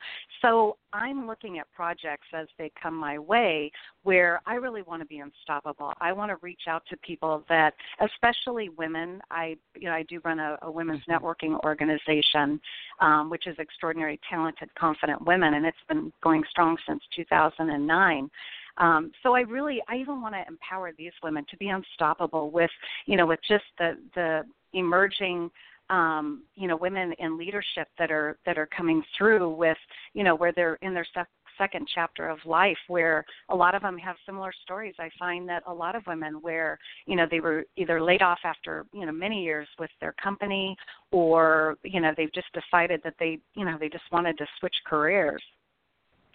So 0.42 0.76
I'm 0.92 1.26
looking 1.26 1.58
at 1.58 1.70
projects 1.72 2.26
as 2.32 2.46
they 2.58 2.70
come 2.80 2.94
my 2.94 3.18
way 3.18 3.70
where 4.02 4.40
I 4.46 4.54
really 4.54 4.82
want 4.82 5.02
to 5.02 5.06
be 5.06 5.18
unstoppable. 5.18 5.92
I 6.00 6.12
want 6.12 6.30
to 6.30 6.36
reach 6.42 6.62
out 6.68 6.82
to 6.90 6.96
people 6.98 7.44
that, 7.48 7.74
especially 8.00 8.68
women. 8.70 9.20
I 9.30 9.56
you 9.76 9.88
know 9.88 9.94
I 9.94 10.02
do 10.04 10.20
run 10.24 10.38
a, 10.38 10.58
a 10.62 10.70
women's 10.70 11.02
mm-hmm. 11.08 11.24
networking 11.24 11.58
organization, 11.64 12.60
um, 13.00 13.30
which 13.30 13.46
is 13.46 13.56
extraordinary, 13.58 14.20
talented, 14.28 14.68
confident 14.74 15.24
women, 15.26 15.54
and 15.54 15.64
it's 15.64 15.76
been 15.88 16.12
going 16.22 16.42
strong 16.50 16.76
since 16.86 17.02
2009. 17.16 18.30
Um, 18.78 19.12
so 19.22 19.34
I 19.34 19.40
really, 19.40 19.82
I 19.88 19.96
even 19.96 20.22
want 20.22 20.34
to 20.34 20.44
empower 20.48 20.92
these 20.96 21.12
women 21.22 21.44
to 21.50 21.56
be 21.56 21.68
unstoppable 21.68 22.50
with, 22.50 22.70
you 23.06 23.16
know, 23.16 23.26
with 23.26 23.40
just 23.48 23.64
the 23.78 23.98
the 24.14 24.42
emerging 24.72 25.50
um, 25.90 26.42
you 26.54 26.68
know 26.68 26.76
women 26.76 27.14
in 27.18 27.38
leadership 27.38 27.88
that 27.98 28.10
are 28.10 28.38
that 28.46 28.58
are 28.58 28.66
coming 28.66 29.02
through 29.16 29.50
with 29.50 29.78
you 30.12 30.22
know 30.22 30.34
where 30.34 30.52
they're 30.52 30.74
in 30.82 30.94
their 30.94 31.06
sec- 31.14 31.28
second 31.56 31.88
chapter 31.92 32.28
of 32.28 32.38
life 32.44 32.78
where 32.88 33.24
a 33.48 33.56
lot 33.56 33.74
of 33.74 33.82
them 33.82 33.98
have 33.98 34.16
similar 34.24 34.52
stories. 34.62 34.94
I 34.98 35.10
find 35.18 35.48
that 35.48 35.62
a 35.66 35.72
lot 35.72 35.96
of 35.96 36.06
women 36.06 36.34
where 36.40 36.78
you 37.06 37.16
know 37.16 37.26
they 37.30 37.40
were 37.40 37.64
either 37.76 38.02
laid 38.02 38.22
off 38.22 38.38
after 38.44 38.86
you 38.92 39.06
know 39.06 39.12
many 39.12 39.42
years 39.42 39.66
with 39.78 39.90
their 40.00 40.14
company 40.22 40.76
or 41.10 41.76
you 41.82 42.00
know 42.00 42.12
they've 42.16 42.32
just 42.32 42.48
decided 42.52 43.00
that 43.04 43.14
they 43.18 43.38
you 43.54 43.64
know 43.64 43.76
they 43.78 43.88
just 43.88 44.04
wanted 44.12 44.36
to 44.38 44.46
switch 44.60 44.76
careers 44.86 45.42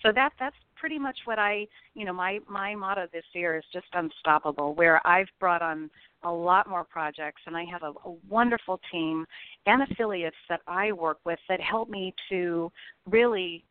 so 0.04 0.12
that 0.14 0.34
that's 0.40 0.56
pretty 0.76 1.00
much 1.00 1.18
what 1.26 1.40
I, 1.40 1.66
you 1.96 2.04
know, 2.04 2.14
my 2.14 2.40
my 2.48 2.76
motto 2.76 3.08
this 3.14 3.24
year 3.34 3.58
is 3.58 3.64
just 3.72 3.88
unstoppable. 3.94 4.76
Where 4.76 5.06
I've 5.08 5.30
brought 5.40 5.62
on 5.62 5.90
a 6.24 6.32
lot 6.32 6.70
more 6.70 6.84
projects, 6.84 7.42
and 7.48 7.56
I 7.56 7.64
have 7.72 7.84
a, 7.84 7.94
a 8.08 8.14
wonderful 8.30 8.82
team 8.92 9.26
and 9.66 9.82
affiliates 9.84 10.36
that 10.50 10.60
I 10.68 10.92
work 10.92 11.20
with 11.26 11.40
that 11.48 11.62
help 11.62 11.90
me 11.90 12.14
to 12.30 12.72
really 13.10 13.64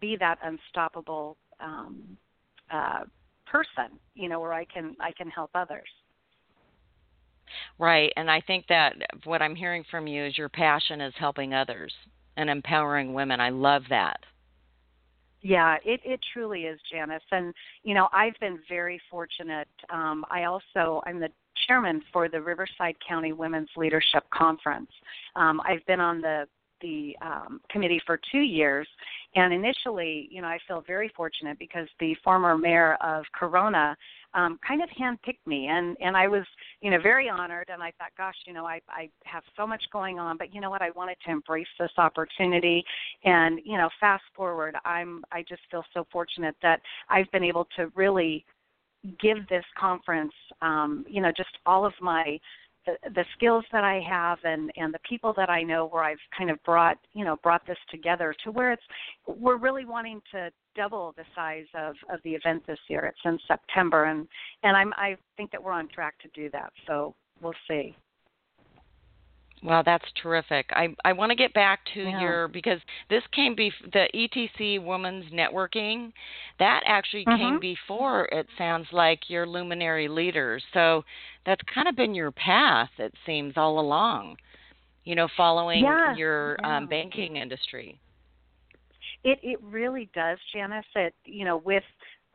be 0.00 0.16
that 0.18 0.38
unstoppable 0.42 1.36
um, 1.60 2.16
uh, 2.72 3.04
person. 3.44 3.98
You 4.14 4.30
know, 4.30 4.40
where 4.40 4.54
I 4.54 4.64
can 4.64 4.96
I 4.98 5.12
can 5.12 5.28
help 5.28 5.50
others. 5.54 5.88
Right, 7.78 8.12
and 8.16 8.30
I 8.30 8.40
think 8.40 8.64
that 8.68 8.94
what 9.24 9.42
I'm 9.42 9.54
hearing 9.54 9.84
from 9.90 10.06
you 10.06 10.24
is 10.24 10.38
your 10.38 10.48
passion 10.48 11.00
is 11.00 11.14
helping 11.18 11.54
others 11.54 11.92
and 12.36 12.50
empowering 12.50 13.14
women. 13.14 13.40
I 13.40 13.50
love 13.50 13.82
that. 13.90 14.18
Yeah, 15.42 15.76
it, 15.84 16.00
it 16.04 16.20
truly 16.32 16.62
is, 16.62 16.80
Janus. 16.90 17.22
And, 17.30 17.54
you 17.82 17.94
know, 17.94 18.08
I've 18.12 18.38
been 18.40 18.58
very 18.68 19.00
fortunate. 19.10 19.68
Um, 19.90 20.24
I 20.30 20.44
also, 20.44 21.02
I'm 21.06 21.20
the 21.20 21.28
chairman 21.66 22.02
for 22.12 22.28
the 22.28 22.40
Riverside 22.40 22.96
County 23.06 23.32
Women's 23.32 23.68
Leadership 23.76 24.24
Conference. 24.32 24.90
Um, 25.36 25.60
I've 25.64 25.84
been 25.86 26.00
on 26.00 26.20
the 26.20 26.46
the 26.82 27.16
um, 27.22 27.60
committee 27.70 28.00
for 28.06 28.20
two 28.30 28.40
years. 28.40 28.86
And 29.34 29.52
initially, 29.52 30.28
you 30.30 30.42
know, 30.42 30.48
I 30.48 30.58
feel 30.66 30.82
very 30.86 31.10
fortunate 31.16 31.58
because 31.58 31.88
the 32.00 32.14
former 32.22 32.56
mayor 32.56 32.94
of 33.00 33.24
Corona 33.34 33.96
um, 34.36 34.60
kind 34.66 34.82
of 34.82 34.88
handpicked 34.90 35.44
me, 35.46 35.66
and 35.68 35.96
and 36.00 36.16
I 36.16 36.28
was, 36.28 36.44
you 36.82 36.90
know, 36.90 37.00
very 37.00 37.28
honored. 37.28 37.70
And 37.72 37.82
I 37.82 37.92
thought, 37.98 38.10
gosh, 38.16 38.36
you 38.46 38.52
know, 38.52 38.66
I 38.66 38.80
I 38.88 39.08
have 39.24 39.42
so 39.56 39.66
much 39.66 39.82
going 39.92 40.18
on, 40.18 40.36
but 40.36 40.54
you 40.54 40.60
know 40.60 40.70
what? 40.70 40.82
I 40.82 40.90
wanted 40.90 41.16
to 41.24 41.32
embrace 41.32 41.66
this 41.80 41.90
opportunity. 41.96 42.84
And 43.24 43.60
you 43.64 43.78
know, 43.78 43.88
fast 43.98 44.24
forward, 44.36 44.76
I'm 44.84 45.24
I 45.32 45.42
just 45.48 45.62
feel 45.70 45.84
so 45.94 46.06
fortunate 46.12 46.54
that 46.62 46.80
I've 47.08 47.30
been 47.32 47.44
able 47.44 47.66
to 47.76 47.90
really 47.94 48.44
give 49.20 49.38
this 49.48 49.64
conference, 49.78 50.32
um, 50.62 51.04
you 51.08 51.22
know, 51.22 51.32
just 51.34 51.50
all 51.64 51.86
of 51.86 51.94
my 52.00 52.38
the, 52.84 52.96
the 53.14 53.24
skills 53.36 53.64
that 53.72 53.84
I 53.84 54.00
have 54.08 54.38
and 54.44 54.70
and 54.76 54.92
the 54.92 55.00
people 55.08 55.32
that 55.38 55.48
I 55.48 55.62
know 55.62 55.86
where 55.86 56.04
I've 56.04 56.18
kind 56.36 56.50
of 56.50 56.62
brought 56.62 56.98
you 57.14 57.24
know 57.24 57.36
brought 57.42 57.66
this 57.66 57.78
together 57.90 58.34
to 58.44 58.50
where 58.50 58.72
it's 58.72 58.82
we're 59.26 59.56
really 59.56 59.86
wanting 59.86 60.20
to 60.32 60.50
double 60.76 61.14
the 61.16 61.24
size 61.34 61.66
of 61.74 61.94
of 62.12 62.20
the 62.24 62.34
event 62.34 62.66
this 62.66 62.78
year. 62.88 63.06
It's 63.06 63.18
in 63.24 63.38
September 63.48 64.04
and 64.04 64.28
and 64.62 64.76
I'm 64.76 64.92
I 64.96 65.16
think 65.36 65.50
that 65.52 65.62
we're 65.62 65.72
on 65.72 65.88
track 65.88 66.18
to 66.20 66.28
do 66.34 66.50
that. 66.50 66.72
So 66.86 67.14
we'll 67.40 67.54
see. 67.68 67.96
Well, 69.62 69.82
that's 69.84 70.04
terrific. 70.22 70.66
I 70.70 70.94
I 71.04 71.12
want 71.12 71.30
to 71.30 71.36
get 71.36 71.54
back 71.54 71.80
to 71.94 72.00
yeah. 72.00 72.20
your 72.20 72.48
because 72.48 72.78
this 73.08 73.22
came 73.32 73.54
before 73.54 73.88
the 73.92 74.06
ETC 74.14 74.84
Women's 74.84 75.32
Networking. 75.32 76.12
That 76.58 76.82
actually 76.86 77.24
mm-hmm. 77.24 77.36
came 77.36 77.60
before. 77.60 78.26
It 78.26 78.46
sounds 78.58 78.86
like 78.92 79.28
your 79.28 79.46
luminary 79.46 80.08
leaders. 80.08 80.62
So 80.74 81.04
that's 81.46 81.62
kind 81.74 81.88
of 81.88 81.96
been 81.96 82.14
your 82.14 82.32
path. 82.32 82.90
It 82.98 83.14
seems 83.24 83.54
all 83.56 83.80
along. 83.80 84.36
You 85.04 85.14
know, 85.14 85.28
following 85.36 85.84
yeah. 85.84 86.14
your 86.16 86.56
yeah. 86.60 86.76
Um, 86.76 86.86
banking 86.86 87.36
industry. 87.36 87.98
It 89.26 89.40
it 89.42 89.58
really 89.60 90.08
does, 90.14 90.38
Janus. 90.54 90.86
It 90.94 91.12
you 91.24 91.44
know 91.44 91.56
with 91.56 91.82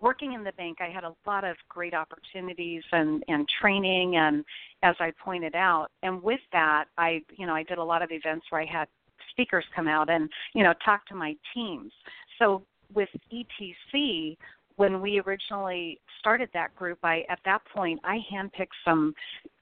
working 0.02 0.34
in 0.34 0.44
the 0.44 0.52
bank, 0.54 0.80
I 0.82 0.90
had 0.90 1.06
a 1.06 1.14
lot 1.26 1.46
of 1.46 1.56
great 1.70 1.94
opportunities 1.94 2.84
and, 2.92 3.24
and 3.28 3.48
training, 3.62 4.18
and 4.18 4.44
as 4.84 4.96
I 5.00 5.14
pointed 5.24 5.56
out, 5.56 5.88
and 6.04 6.22
with 6.22 6.42
that, 6.52 6.86
I 6.98 7.22
you 7.38 7.48
know 7.48 7.56
I 7.56 7.64
did 7.64 7.78
a 7.78 7.84
lot 7.84 8.02
of 8.02 8.12
events 8.12 8.46
where 8.50 8.60
I 8.60 8.66
had 8.66 8.90
speakers 9.30 9.64
come 9.74 9.88
out 9.88 10.10
and 10.10 10.30
you 10.54 10.64
know 10.64 10.74
talk 10.84 11.06
to 11.08 11.16
my 11.16 11.34
teams. 11.54 11.94
So 12.38 12.62
with 12.94 13.10
ETC, 13.32 14.36
when 14.76 15.00
we 15.00 15.22
originally 15.22 15.98
started 16.20 16.50
that 16.54 16.76
group, 16.76 17.00
I 17.04 17.24
at 17.30 17.40
that 17.46 17.62
point 17.74 18.02
I 18.04 18.18
handpicked 18.30 18.76
some 18.84 19.14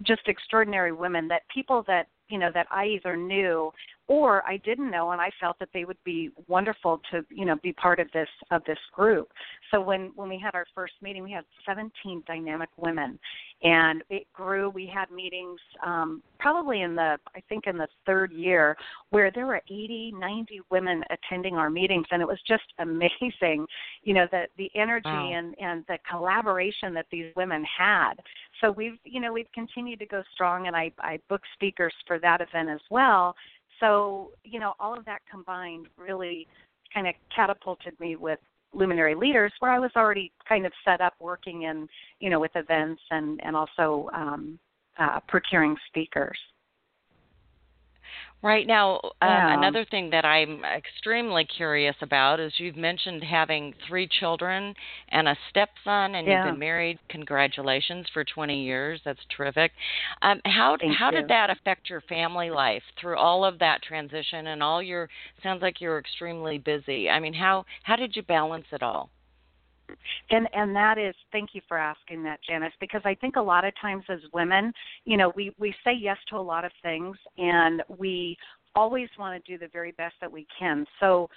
just 0.02 0.22
extraordinary 0.26 0.94
women 0.94 1.28
that 1.28 1.44
people 1.54 1.84
that 1.86 2.08
you 2.28 2.40
know 2.40 2.50
that 2.56 2.66
I 2.72 2.86
either 2.86 3.16
knew 3.16 3.72
or 4.10 4.44
I 4.46 4.58
didn't 4.58 4.90
know 4.90 5.12
and 5.12 5.22
I 5.22 5.30
felt 5.40 5.60
that 5.60 5.70
they 5.72 5.86
would 5.86 6.04
be 6.04 6.32
wonderful 6.48 7.00
to 7.12 7.24
you 7.30 7.46
know 7.46 7.56
be 7.62 7.72
part 7.72 8.00
of 8.00 8.12
this 8.12 8.28
of 8.52 8.64
this 8.66 8.80
group. 8.92 9.32
So 9.72 9.80
when 9.80 10.12
when 10.16 10.28
we 10.28 10.40
had 10.40 10.56
our 10.56 10.66
first 10.76 10.94
meeting, 11.02 11.24
we 11.24 11.32
had 11.32 11.46
17 11.66 12.24
dynamic 12.26 12.70
women, 12.76 13.20
and 13.62 14.04
it 14.10 14.26
grew. 14.34 14.72
We 14.72 14.92
had 14.92 15.12
meetings 15.12 15.60
um, 15.86 16.24
probably 16.40 16.82
in 16.82 16.96
the 16.96 17.18
I 17.36 17.42
think 17.48 17.68
in 17.68 17.78
the 17.78 17.88
third 18.06 18.32
year 18.32 18.76
where 19.12 19.32
there 19.32 19.46
were 19.46 19.62
80, 19.70 20.14
90 20.18 20.62
women 20.72 21.04
attending 21.12 21.56
our 21.56 21.70
meetings, 21.70 22.06
and 22.12 22.22
it 22.22 22.28
was 22.28 22.40
just 22.48 22.64
amazing. 22.80 23.68
You 24.02 24.16
know 24.16 24.26
the 24.32 24.46
the 24.58 24.72
energy 24.74 25.08
wow. 25.08 25.32
and 25.32 25.56
and 25.60 25.86
the 25.88 26.00
collaboration 26.10 26.96
that 26.96 27.06
these 27.12 27.32
women 27.36 27.64
had. 27.78 28.16
So 28.60 28.72
we've 28.72 28.98
you 29.04 29.22
know 29.22 29.32
we've 29.32 29.52
continued 29.54 30.00
to 30.00 30.08
go 30.08 30.24
strong, 30.34 30.66
and 30.66 30.76
I 30.76 30.92
I 30.98 31.20
book 31.30 31.42
speakers 31.54 31.94
for 32.08 32.18
that 32.20 32.42
event 32.42 32.70
as 32.70 32.82
well 32.90 33.36
so, 33.80 34.32
you 34.44 34.60
know, 34.60 34.74
all 34.80 34.98
of 34.98 35.06
that 35.06 35.22
combined 35.30 35.88
really 35.98 36.48
kind 36.94 37.08
of 37.08 37.14
catapulted 37.36 38.00
me 38.00 38.16
with 38.16 38.40
luminary 38.74 39.16
leaders 39.16 39.52
where 39.60 39.72
I 39.72 39.80
was 39.80 39.92
already 39.96 40.32
kind 40.48 40.66
of 40.66 40.72
set 40.86 41.02
up 41.02 41.14
working 41.20 41.64
in, 41.64 41.88
you 42.20 42.30
know, 42.30 42.40
with 42.40 42.52
events 42.56 43.02
and, 43.12 43.40
and 43.44 43.56
also 43.56 44.10
um, 44.14 44.60
uh, 45.00 45.20
procuring 45.28 45.76
speakers. 45.88 46.38
Right 48.42 48.66
now, 48.66 49.02
um, 49.22 49.60
another 49.60 49.86
thing 49.92 50.10
that 50.12 50.24
I'm 50.24 50.64
extremely 50.64 51.44
curious 51.44 51.96
about 52.02 52.40
is 52.40 52.54
you've 52.58 52.78
mentioned 52.78 53.22
having 53.22 53.74
three 53.86 54.08
children 54.08 54.74
and 55.10 55.28
a 55.28 55.36
stepson, 55.50 56.16
and 56.16 56.26
yeah. 56.26 56.46
you've 56.46 56.54
been 56.54 56.60
married. 56.60 57.00
Congratulations 57.10 58.08
for 58.14 58.24
20 58.24 58.64
years. 58.64 59.02
That's 59.04 59.20
terrific. 59.36 59.72
Um, 60.22 60.40
how 60.46 60.78
Thank 60.80 60.96
how 60.96 61.12
you. 61.12 61.18
did 61.18 61.28
that 61.28 61.50
affect 61.50 61.90
your 61.90 62.00
family 62.02 62.50
life 62.50 62.84
through 63.00 63.18
all 63.18 63.44
of 63.44 63.60
that 63.60 63.82
transition 63.82 64.48
and 64.48 64.64
all 64.64 64.82
your? 64.82 65.10
Sounds 65.44 65.62
like 65.62 65.82
you're 65.82 66.00
extremely 66.00 66.60
busy. 66.60 67.10
I 67.10 67.20
mean, 67.20 67.34
how 67.34 67.66
how 67.84 67.98
did 67.98 68.16
you 68.16 68.24
balance 68.24 68.68
it 68.72 68.82
all? 68.82 69.10
And 70.30 70.48
and 70.54 70.76
that 70.76 70.98
is 70.98 71.16
thank 71.32 71.50
you 71.54 71.62
for 71.68 71.78
asking 71.78 72.24
that 72.24 72.40
janus 72.48 72.74
because 72.80 73.02
i 73.06 73.16
think 73.16 73.36
a 73.36 73.42
lot 73.42 73.66
of 73.66 73.74
times 73.82 74.04
as 74.10 74.20
women 74.34 74.74
you 75.06 75.18
know 75.18 75.32
we 75.36 75.54
we 75.60 75.74
say 75.84 75.94
yes 75.94 76.18
to 76.30 76.38
a 76.38 76.38
lot 76.38 76.66
of 76.66 76.72
things 76.82 77.18
and 77.38 77.82
we 77.98 78.38
always 78.76 79.10
want 79.18 79.44
to 79.44 79.52
do 79.52 79.58
the 79.58 79.70
very 79.72 79.92
best 79.94 80.16
that 80.22 80.32
we 80.32 80.46
can 80.58 80.86
so 81.00 81.30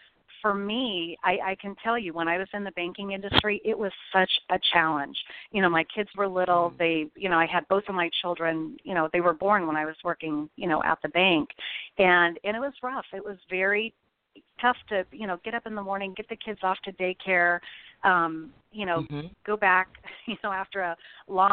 for 0.42 0.52
me, 0.52 1.16
I, 1.22 1.38
I 1.44 1.56
can 1.60 1.76
tell 1.82 1.96
you 1.96 2.12
when 2.12 2.26
I 2.26 2.36
was 2.36 2.48
in 2.52 2.64
the 2.64 2.72
banking 2.72 3.12
industry, 3.12 3.62
it 3.64 3.78
was 3.78 3.92
such 4.12 4.30
a 4.50 4.58
challenge. 4.72 5.16
You 5.52 5.62
know, 5.62 5.70
my 5.70 5.84
kids 5.94 6.10
were 6.16 6.26
little. 6.26 6.72
Mm. 6.74 6.78
They, 6.78 7.06
you 7.14 7.28
know, 7.28 7.38
I 7.38 7.46
had 7.46 7.66
both 7.68 7.84
of 7.88 7.94
my 7.94 8.10
children. 8.20 8.76
You 8.82 8.94
know, 8.94 9.08
they 9.12 9.20
were 9.20 9.32
born 9.32 9.66
when 9.68 9.76
I 9.76 9.86
was 9.86 9.94
working, 10.04 10.50
you 10.56 10.68
know, 10.68 10.82
at 10.82 10.98
the 11.02 11.08
bank, 11.10 11.48
and 11.98 12.38
and 12.42 12.56
it 12.56 12.60
was 12.60 12.72
rough. 12.82 13.06
It 13.14 13.24
was 13.24 13.36
very 13.48 13.94
tough 14.60 14.76
to, 14.88 15.04
you 15.12 15.26
know, 15.26 15.38
get 15.44 15.54
up 15.54 15.66
in 15.66 15.74
the 15.74 15.82
morning, 15.82 16.14
get 16.16 16.28
the 16.28 16.36
kids 16.36 16.60
off 16.62 16.78
to 16.84 16.92
daycare, 16.92 17.60
um, 18.04 18.52
you 18.72 18.86
know, 18.86 19.02
mm-hmm. 19.02 19.28
go 19.46 19.56
back, 19.56 19.88
you 20.26 20.36
know, 20.42 20.52
after 20.52 20.80
a 20.80 20.96
long 21.28 21.52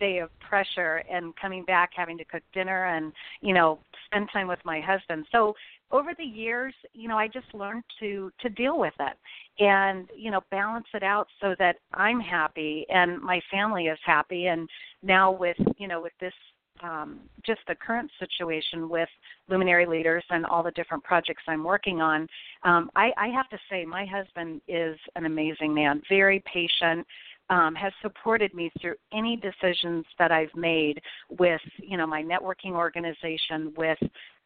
day 0.00 0.18
of 0.18 0.30
pressure 0.40 1.02
and 1.10 1.34
coming 1.36 1.64
back 1.64 1.90
having 1.94 2.18
to 2.18 2.24
cook 2.24 2.42
dinner 2.52 2.86
and, 2.86 3.12
you 3.40 3.54
know, 3.54 3.78
spend 4.06 4.28
time 4.32 4.48
with 4.48 4.58
my 4.64 4.80
husband. 4.80 5.24
So 5.30 5.54
over 5.92 6.12
the 6.16 6.24
years, 6.24 6.74
you 6.94 7.06
know, 7.06 7.16
I 7.16 7.28
just 7.28 7.52
learned 7.54 7.84
to 8.00 8.32
to 8.40 8.48
deal 8.48 8.78
with 8.78 8.94
it 8.98 9.16
and 9.62 10.08
you 10.16 10.30
know 10.30 10.40
balance 10.50 10.86
it 10.94 11.02
out 11.02 11.28
so 11.40 11.54
that 11.58 11.76
I'm 11.92 12.18
happy 12.18 12.86
and 12.88 13.20
my 13.20 13.40
family 13.50 13.86
is 13.86 13.98
happy. 14.04 14.46
And 14.46 14.68
now 15.02 15.30
with 15.30 15.58
you 15.76 15.86
know 15.86 16.00
with 16.00 16.14
this 16.18 16.32
um, 16.82 17.20
just 17.44 17.60
the 17.68 17.74
current 17.74 18.10
situation 18.18 18.88
with 18.88 19.08
luminary 19.48 19.86
leaders 19.86 20.24
and 20.30 20.46
all 20.46 20.62
the 20.62 20.70
different 20.72 21.02
projects 21.04 21.42
I'm 21.46 21.64
working 21.64 22.00
on, 22.00 22.26
um, 22.64 22.90
I, 22.96 23.12
I 23.16 23.28
have 23.28 23.48
to 23.50 23.58
say 23.70 23.84
my 23.84 24.06
husband 24.06 24.60
is 24.68 24.96
an 25.16 25.26
amazing 25.26 25.74
man, 25.74 26.02
very 26.08 26.42
patient. 26.52 27.06
Um, 27.50 27.74
has 27.74 27.92
supported 28.00 28.54
me 28.54 28.70
through 28.80 28.94
any 29.12 29.36
decisions 29.36 30.06
that 30.18 30.32
I've 30.32 30.54
made 30.54 31.02
with, 31.28 31.60
you 31.76 31.98
know, 31.98 32.06
my 32.06 32.22
networking 32.22 32.70
organization, 32.70 33.74
with 33.76 33.98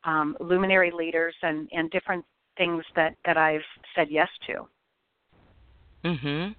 um, 0.03 0.37
luminary 0.41 0.91
leaders, 0.91 1.35
and 1.43 1.69
and 1.73 1.91
different 1.91 2.25
things 2.57 2.83
that 2.97 3.15
that 3.25 3.37
I've 3.37 3.61
said 3.95 4.09
yes 4.11 4.29
to. 4.49 4.67
Mhm. 6.05 6.57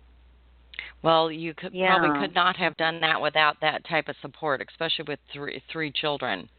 Well, 1.01 1.31
you 1.31 1.53
could 1.53 1.73
Yeah. 1.73 1.97
probably 1.97 2.19
could 2.19 2.35
not 2.35 2.55
have 2.57 2.75
done 2.77 2.99
that 3.01 3.21
without 3.21 3.59
that 3.61 3.85
type 3.85 4.07
of 4.09 4.15
support, 4.21 4.61
especially 4.69 5.05
with 5.07 5.19
three 5.31 5.61
three 5.69 5.91
children. 5.91 6.49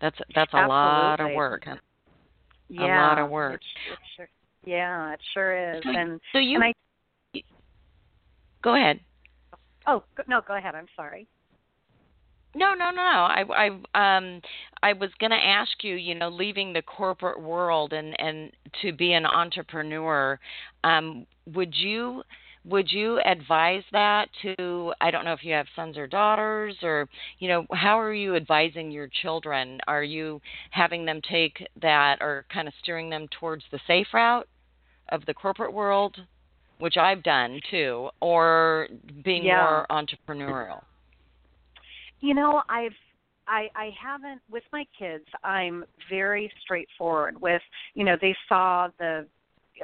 That's 0.00 0.18
that's 0.34 0.52
a 0.54 0.66
lot 0.66 1.20
of 1.20 1.32
work. 1.32 1.66
Yeah, 2.68 2.98
A 2.98 3.00
lot 3.06 3.18
of 3.18 3.30
work. 3.30 3.60
It, 3.62 3.92
it 3.92 3.98
sure, 4.16 4.28
yeah, 4.64 5.12
it 5.14 5.20
sure 5.32 5.74
is. 5.74 5.82
So- 5.82 5.90
And 5.90 6.20
So 6.32 6.38
you 6.38 6.56
and 6.56 6.64
I 6.64 7.42
go 8.62 8.74
ahead. 8.74 9.00
oh 9.86 10.02
no, 10.26 10.40
go 10.46 10.54
ahead. 10.56 10.74
I'm 10.74 10.88
sorry. 10.94 11.26
No, 12.54 12.72
no, 12.74 12.90
no, 12.90 12.96
no. 12.96 13.02
I, 13.02 13.44
I, 13.94 14.16
um, 14.16 14.40
I 14.82 14.92
was 14.94 15.10
going 15.20 15.30
to 15.30 15.36
ask 15.36 15.84
you. 15.84 15.94
You 15.96 16.14
know, 16.14 16.28
leaving 16.28 16.72
the 16.72 16.82
corporate 16.82 17.40
world 17.40 17.92
and 17.92 18.18
and 18.20 18.50
to 18.82 18.92
be 18.92 19.12
an 19.12 19.26
entrepreneur, 19.26 20.38
um, 20.82 21.26
would 21.54 21.74
you 21.74 22.22
would 22.68 22.90
you 22.90 23.20
advise 23.24 23.82
that 23.92 24.28
to? 24.42 24.92
I 25.00 25.10
don't 25.10 25.24
know 25.24 25.32
if 25.32 25.44
you 25.44 25.52
have 25.54 25.66
sons 25.74 25.96
or 25.96 26.06
daughters, 26.06 26.76
or 26.82 27.08
you 27.38 27.48
know, 27.48 27.66
how 27.72 27.98
are 27.98 28.14
you 28.14 28.36
advising 28.36 28.90
your 28.90 29.08
children? 29.22 29.80
Are 29.86 30.02
you 30.02 30.40
having 30.70 31.04
them 31.04 31.20
take 31.28 31.66
that, 31.80 32.18
or 32.20 32.44
kind 32.52 32.68
of 32.68 32.74
steering 32.82 33.10
them 33.10 33.26
towards 33.40 33.64
the 33.70 33.80
safe 33.86 34.08
route 34.12 34.48
of 35.10 35.24
the 35.26 35.34
corporate 35.34 35.72
world, 35.72 36.16
which 36.78 36.96
I've 36.96 37.22
done 37.22 37.60
too, 37.70 38.10
or 38.20 38.88
being 39.24 39.44
Yeah. 39.44 39.56
more 39.56 39.86
entrepreneurial? 39.90 40.82
You 42.20 42.34
know, 42.34 42.62
I've 42.68 42.92
I 43.46 43.68
I 43.74 43.90
haven't 44.00 44.42
with 44.50 44.64
my 44.72 44.84
kids. 44.98 45.24
I'm 45.42 45.84
very 46.10 46.52
straightforward 46.60 47.40
with, 47.40 47.62
you 47.94 48.04
know, 48.04 48.16
they 48.20 48.36
saw 48.48 48.88
the 48.98 49.26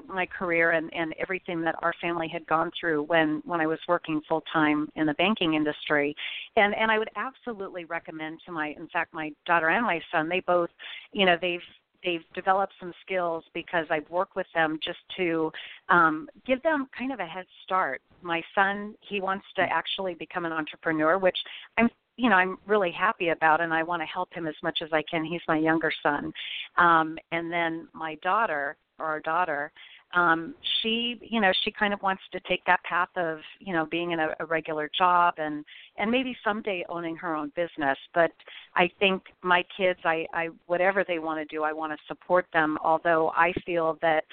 my 0.07 0.27
career 0.27 0.73
and 0.73 0.93
and 0.95 1.15
everything 1.19 1.61
that 1.63 1.77
our 1.83 1.95
family 2.01 2.29
had 2.29 2.47
gone 2.47 2.71
through 2.79 3.03
when 3.05 3.43
when 3.45 3.61
I 3.61 3.67
was 3.67 3.79
working 3.89 4.21
full 4.29 4.43
time 4.53 4.89
in 4.97 5.07
the 5.07 5.15
banking 5.15 5.55
industry. 5.55 6.15
And 6.57 6.75
and 6.75 6.91
I 6.91 6.99
would 6.99 7.11
absolutely 7.17 7.85
recommend 7.85 8.41
to 8.47 8.53
my 8.53 8.75
in 8.79 8.89
fact 8.89 9.15
my 9.15 9.33
daughter 9.47 9.69
and 9.69 9.85
my 9.85 10.01
son, 10.13 10.29
they 10.29 10.41
both, 10.41 10.71
you 11.13 11.27
know, 11.27 11.37
they've 11.41 11.61
they've 12.05 12.25
developed 12.35 12.75
some 12.79 12.93
skills 13.05 13.45
because 13.55 13.87
I've 13.91 14.09
worked 14.11 14.37
with 14.37 14.47
them 14.55 14.79
just 14.85 14.99
to 15.17 15.51
um, 15.89 16.29
give 16.47 16.63
them 16.63 16.87
kind 16.97 17.13
of 17.13 17.19
a 17.19 17.27
head 17.27 17.47
start. 17.65 18.03
My 18.23 18.43
son, 18.55 18.95
he 19.09 19.21
wants 19.21 19.47
to 19.57 19.63
actually 19.63 20.15
become 20.15 20.45
an 20.45 20.53
entrepreneur, 20.53 21.19
which 21.19 21.39
I'm 21.79 21.89
you 22.17 22.31
know 22.31 22.37
I'm 22.37 22.59
really 22.67 22.93
happy 22.93 23.31
about, 23.31 23.61
and 23.61 23.73
I 23.73 23.83
want 23.83 24.03
to 24.03 24.07
help 24.07 24.33
him 24.33 24.47
as 24.47 24.55
much 24.63 24.81
as 24.83 24.91
I 24.93 25.03
can. 25.11 25.25
He's 25.25 25.41
my 25.49 25.59
younger 25.59 25.91
son, 26.03 26.33
um, 26.77 27.19
and 27.33 27.51
then 27.51 27.89
my 27.93 28.17
daughter 28.23 28.77
or 28.99 29.07
our 29.07 29.21
daughter, 29.21 29.73
um, 30.15 30.55
she 30.81 31.19
you 31.21 31.41
know 31.41 31.53
she 31.65 31.71
kind 31.73 31.93
of 31.93 32.01
wants 32.03 32.23
to 32.33 32.41
take 32.49 32.65
that 32.67 32.83
path 32.85 33.09
of 33.17 33.39
you 33.59 33.73
know 33.73 33.87
being 33.87 34.13
in 34.13 34.21
a, 34.21 34.29
a 34.41 34.47
regular 34.47 34.91
job 34.97 35.35
and 35.39 35.65
and 35.97 36.11
maybe 36.11 36.37
someday 36.45 36.85
owning 36.89 37.17
her 37.17 37.35
own 37.35 37.53
business. 37.57 37.99
But 38.15 38.31
I 38.77 38.91
think 39.01 39.23
my 39.43 39.65
kids, 39.77 39.99
I, 40.05 40.27
I 40.33 40.49
whatever 40.67 41.05
they 41.07 41.19
want 41.19 41.41
to 41.41 41.55
do, 41.55 41.65
I 41.65 41.73
want 41.73 41.93
to 41.93 41.99
support 42.07 42.47
them. 42.53 42.79
Although 42.83 43.31
I 43.37 43.53
feel 43.67 43.99
that 44.03 44.25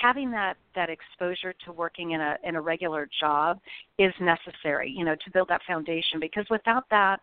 having 0.00 0.30
that 0.30 0.56
that 0.74 0.88
exposure 0.88 1.54
to 1.64 1.72
working 1.72 2.12
in 2.12 2.20
a 2.20 2.36
in 2.44 2.56
a 2.56 2.60
regular 2.60 3.08
job 3.20 3.58
is 3.98 4.12
necessary 4.20 4.90
you 4.90 5.04
know 5.04 5.14
to 5.16 5.30
build 5.32 5.48
that 5.48 5.60
foundation 5.66 6.18
because 6.20 6.46
without 6.50 6.84
that 6.90 7.20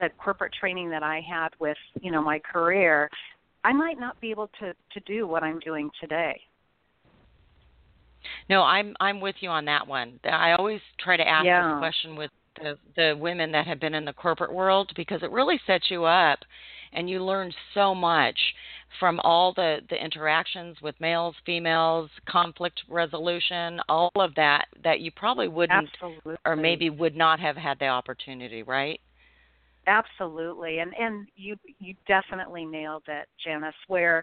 the 0.00 0.08
corporate 0.18 0.52
training 0.58 0.90
that 0.90 1.02
i 1.02 1.20
had 1.20 1.50
with 1.60 1.76
you 2.00 2.10
know 2.10 2.20
my 2.20 2.38
career 2.40 3.08
i 3.64 3.72
might 3.72 3.98
not 3.98 4.20
be 4.20 4.30
able 4.30 4.48
to 4.58 4.72
to 4.92 5.00
do 5.06 5.26
what 5.26 5.42
i'm 5.42 5.58
doing 5.60 5.90
today 6.00 6.40
No, 8.48 8.62
I'm 8.62 8.94
I'm 9.00 9.20
with 9.20 9.36
you 9.40 9.48
on 9.48 9.64
that 9.66 9.86
one. 9.86 10.20
I 10.24 10.52
always 10.52 10.80
try 10.98 11.16
to 11.16 11.26
ask 11.26 11.44
Yeah. 11.44 11.62
this 11.72 11.78
question 11.78 12.16
with 12.16 12.30
the 12.56 12.78
the 12.96 13.16
women 13.18 13.52
that 13.52 13.66
have 13.66 13.80
been 13.80 13.94
in 13.94 14.04
the 14.04 14.12
corporate 14.12 14.52
world 14.52 14.90
because 14.94 15.22
it 15.22 15.30
really 15.30 15.58
sets 15.66 15.90
you 15.90 16.04
up 16.04 16.40
and 16.92 17.08
you 17.08 17.24
learn 17.24 17.52
so 17.74 17.94
much 17.94 18.38
from 18.98 19.20
all 19.20 19.52
the 19.54 19.78
the 19.88 20.04
interactions 20.04 20.76
with 20.82 21.00
males, 21.00 21.34
females, 21.46 22.10
conflict 22.28 22.82
resolution, 22.88 23.80
all 23.88 24.10
of 24.16 24.34
that 24.34 24.66
that 24.82 25.00
you 25.00 25.10
probably 25.12 25.48
wouldn't 25.48 25.88
absolutely 25.94 26.36
or 26.44 26.56
maybe 26.56 26.90
would 26.90 27.16
not 27.16 27.38
have 27.40 27.56
had 27.56 27.78
the 27.78 27.86
opportunity, 27.86 28.62
right? 28.62 29.00
Absolutely, 29.86 30.78
and 30.80 30.92
and 30.98 31.26
you 31.36 31.56
you 31.78 31.94
definitely 32.06 32.64
nailed 32.64 33.04
it, 33.08 33.26
Janus. 33.42 33.74
Where 33.88 34.22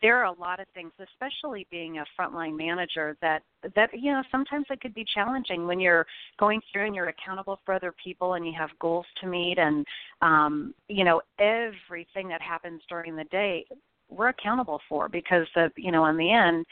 there 0.00 0.16
are 0.18 0.26
a 0.26 0.38
lot 0.38 0.60
of 0.60 0.66
things, 0.74 0.92
especially 1.00 1.66
being 1.70 1.98
a 1.98 2.04
frontline 2.18 2.56
manager, 2.56 3.16
that 3.22 3.42
that 3.74 3.90
you 3.92 4.12
know 4.12 4.22
sometimes 4.30 4.66
it 4.70 4.80
could 4.80 4.94
be 4.94 5.04
challenging 5.14 5.66
when 5.66 5.80
you're 5.80 6.06
going 6.38 6.60
through 6.70 6.86
and 6.86 6.94
you're 6.94 7.08
accountable 7.08 7.58
for 7.64 7.74
other 7.74 7.92
people 8.02 8.34
and 8.34 8.46
you 8.46 8.52
have 8.56 8.70
goals 8.80 9.06
to 9.20 9.26
meet, 9.26 9.58
and 9.58 9.86
um, 10.20 10.74
you 10.88 11.04
know 11.04 11.20
everything 11.38 12.28
that 12.28 12.42
happens 12.42 12.82
during 12.88 13.16
the 13.16 13.24
day 13.24 13.64
we're 14.10 14.28
accountable 14.28 14.80
for 14.88 15.08
because 15.08 15.46
the 15.54 15.70
you 15.76 15.92
know 15.92 16.06
in 16.06 16.16
the 16.16 16.30
end 16.32 16.64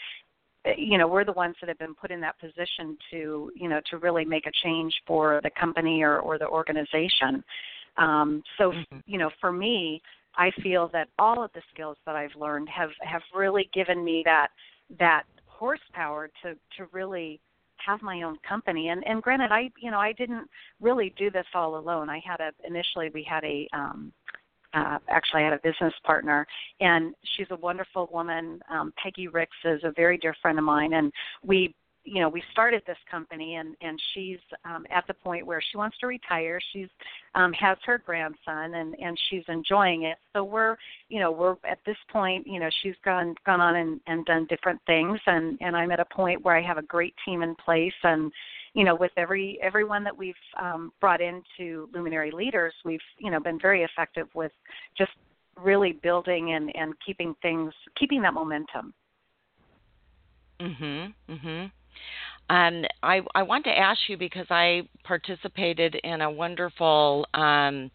you 0.76 0.98
know 0.98 1.06
we're 1.06 1.24
the 1.24 1.32
ones 1.32 1.54
that 1.60 1.68
have 1.68 1.78
been 1.78 1.94
put 1.94 2.10
in 2.10 2.20
that 2.20 2.38
position 2.40 2.96
to 3.10 3.50
you 3.54 3.68
know 3.68 3.80
to 3.90 3.98
really 3.98 4.24
make 4.24 4.46
a 4.46 4.52
change 4.64 4.92
for 5.06 5.40
the 5.42 5.50
company 5.50 6.02
or 6.02 6.18
or 6.18 6.38
the 6.38 6.46
organization 6.48 7.42
um, 7.98 8.42
so, 8.58 8.72
Mhm. 8.72 9.02
you 9.06 9.18
know, 9.18 9.30
for 9.40 9.52
me, 9.52 10.02
I 10.36 10.50
feel 10.62 10.88
that 10.88 11.08
all 11.18 11.42
of 11.42 11.52
the 11.52 11.62
skills 11.72 11.96
that 12.04 12.14
I've 12.16 12.34
learned 12.36 12.68
have 12.68 12.92
have 13.00 13.22
really 13.34 13.70
given 13.72 14.04
me 14.04 14.22
that 14.24 14.50
that 14.98 15.24
horsepower 15.46 16.28
to 16.42 16.54
to 16.76 16.86
really 16.92 17.40
have 17.78 18.02
my 18.02 18.22
own 18.22 18.36
company. 18.38 18.88
And 18.90 19.06
and 19.06 19.22
granted, 19.22 19.52
I 19.52 19.70
you 19.78 19.90
know 19.90 19.98
I 19.98 20.12
didn't 20.12 20.48
really 20.80 21.10
do 21.16 21.30
this 21.30 21.46
all 21.54 21.76
alone. 21.76 22.10
I 22.10 22.18
had 22.18 22.40
a 22.40 22.52
initially 22.64 23.10
we 23.10 23.22
had 23.22 23.44
a 23.44 23.68
um, 23.72 24.12
uh, 24.74 24.98
actually 25.08 25.42
I 25.42 25.44
had 25.44 25.52
a 25.54 25.60
business 25.62 25.94
partner, 26.04 26.46
and 26.80 27.14
she's 27.36 27.50
a 27.50 27.56
wonderful 27.56 28.08
woman. 28.12 28.60
Um, 28.70 28.92
Peggy 29.02 29.28
Ricks 29.28 29.56
is 29.64 29.80
a 29.84 29.92
very 29.92 30.18
dear 30.18 30.34
friend 30.42 30.58
of 30.58 30.64
mine, 30.64 30.92
and 30.92 31.10
we 31.42 31.74
you 32.06 32.20
know 32.20 32.28
we 32.28 32.42
started 32.52 32.82
this 32.86 32.96
company 33.10 33.56
and 33.56 33.76
and 33.80 34.00
she's 34.14 34.38
um 34.64 34.86
at 34.90 35.06
the 35.08 35.14
point 35.14 35.44
where 35.44 35.60
she 35.60 35.76
wants 35.76 35.98
to 35.98 36.06
retire 36.06 36.58
she's 36.72 36.88
um 37.34 37.52
has 37.52 37.76
her 37.84 37.98
grandson 37.98 38.74
and 38.74 38.94
and 39.00 39.18
she's 39.28 39.42
enjoying 39.48 40.04
it 40.04 40.16
so 40.32 40.44
we're 40.44 40.76
you 41.08 41.18
know 41.18 41.30
we're 41.30 41.56
at 41.68 41.78
this 41.84 41.96
point 42.10 42.46
you 42.46 42.60
know 42.60 42.70
she's 42.82 42.94
gone 43.04 43.34
gone 43.44 43.60
on 43.60 43.76
and 43.76 44.00
and 44.06 44.24
done 44.24 44.46
different 44.48 44.80
things 44.86 45.18
and 45.26 45.58
and 45.60 45.76
I'm 45.76 45.90
at 45.90 46.00
a 46.00 46.04
point 46.04 46.42
where 46.44 46.56
I 46.56 46.62
have 46.62 46.78
a 46.78 46.82
great 46.82 47.14
team 47.24 47.42
in 47.42 47.54
place 47.56 47.92
and 48.04 48.32
you 48.74 48.84
know 48.84 48.94
with 48.94 49.12
every 49.16 49.58
everyone 49.60 50.04
that 50.04 50.16
we've 50.16 50.34
um 50.60 50.92
brought 51.00 51.20
into 51.20 51.88
luminary 51.92 52.30
leaders 52.30 52.72
we've 52.84 53.00
you 53.18 53.30
know 53.30 53.40
been 53.40 53.58
very 53.60 53.82
effective 53.82 54.28
with 54.34 54.52
just 54.96 55.12
really 55.60 55.92
building 55.92 56.52
and 56.52 56.74
and 56.76 56.94
keeping 57.04 57.34
things 57.42 57.72
keeping 57.98 58.22
that 58.22 58.32
momentum 58.32 58.94
Mhm. 60.60 61.14
Mhm. 61.28 61.70
And 62.48 62.86
I 63.02 63.20
I 63.34 63.42
want 63.42 63.64
to 63.64 63.70
ask 63.76 63.98
you 64.08 64.16
because 64.16 64.46
I 64.50 64.82
participated 65.04 65.96
in 66.04 66.20
a 66.20 66.30
wonderful 66.30 67.26
um 67.34 67.90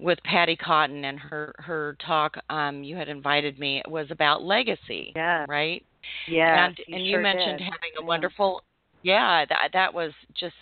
with 0.00 0.18
Patty 0.24 0.56
Cotton 0.56 1.04
and 1.04 1.18
her 1.18 1.54
her 1.58 1.96
talk 2.04 2.36
um 2.50 2.82
you 2.84 2.96
had 2.96 3.08
invited 3.08 3.58
me 3.58 3.78
it 3.84 3.90
was 3.90 4.06
about 4.10 4.42
legacy, 4.42 5.12
yeah 5.16 5.44
right? 5.48 5.84
yeah 6.28 6.66
and 6.66 6.76
and 6.92 7.06
you 7.06 7.18
mentioned 7.18 7.58
did. 7.58 7.64
having 7.64 7.90
a 7.98 8.04
wonderful 8.04 8.62
yeah 9.02 9.44
that 9.48 9.70
that 9.72 9.92
was 9.92 10.12
just 10.38 10.54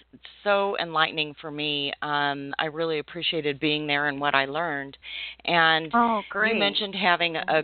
so 0.45 0.77
enlightening 0.79 1.35
for 1.41 1.51
me 1.51 1.93
um 2.03 2.53
i 2.59 2.67
really 2.67 2.99
appreciated 2.99 3.59
being 3.61 3.87
there 3.87 4.09
and 4.09 4.21
what 4.21 4.35
i 4.35 4.45
learned 4.45 4.97
and 5.45 5.91
Oh, 5.95 6.23
great. 6.31 6.55
you 6.55 6.59
mentioned 6.61 6.95
having 6.95 7.37
a 7.37 7.63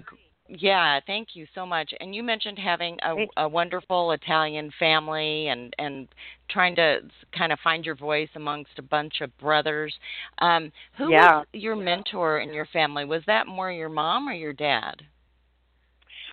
Yeah, 0.48 0.98
thank 1.06 1.36
you 1.36 1.46
so 1.54 1.66
much. 1.66 1.92
And 2.00 2.14
you 2.14 2.22
mentioned 2.22 2.58
having 2.58 2.96
a, 3.02 3.26
a 3.36 3.48
wonderful 3.48 4.12
Italian 4.12 4.70
family 4.78 5.48
and 5.48 5.74
and 5.78 6.08
trying 6.48 6.74
to 6.76 7.00
kind 7.36 7.52
of 7.52 7.58
find 7.60 7.84
your 7.84 7.94
voice 7.94 8.30
amongst 8.34 8.78
a 8.78 8.82
bunch 8.82 9.20
of 9.20 9.36
brothers. 9.38 9.94
Um, 10.38 10.72
who 10.96 11.10
Yeah. 11.10 11.38
was 11.40 11.46
your 11.52 11.76
mentor 11.76 12.38
in 12.38 12.54
your 12.54 12.64
family? 12.66 13.04
Was 13.04 13.22
that 13.26 13.46
more 13.46 13.70
your 13.70 13.90
mom 13.90 14.26
or 14.26 14.32
your 14.32 14.54
dad? 14.54 15.02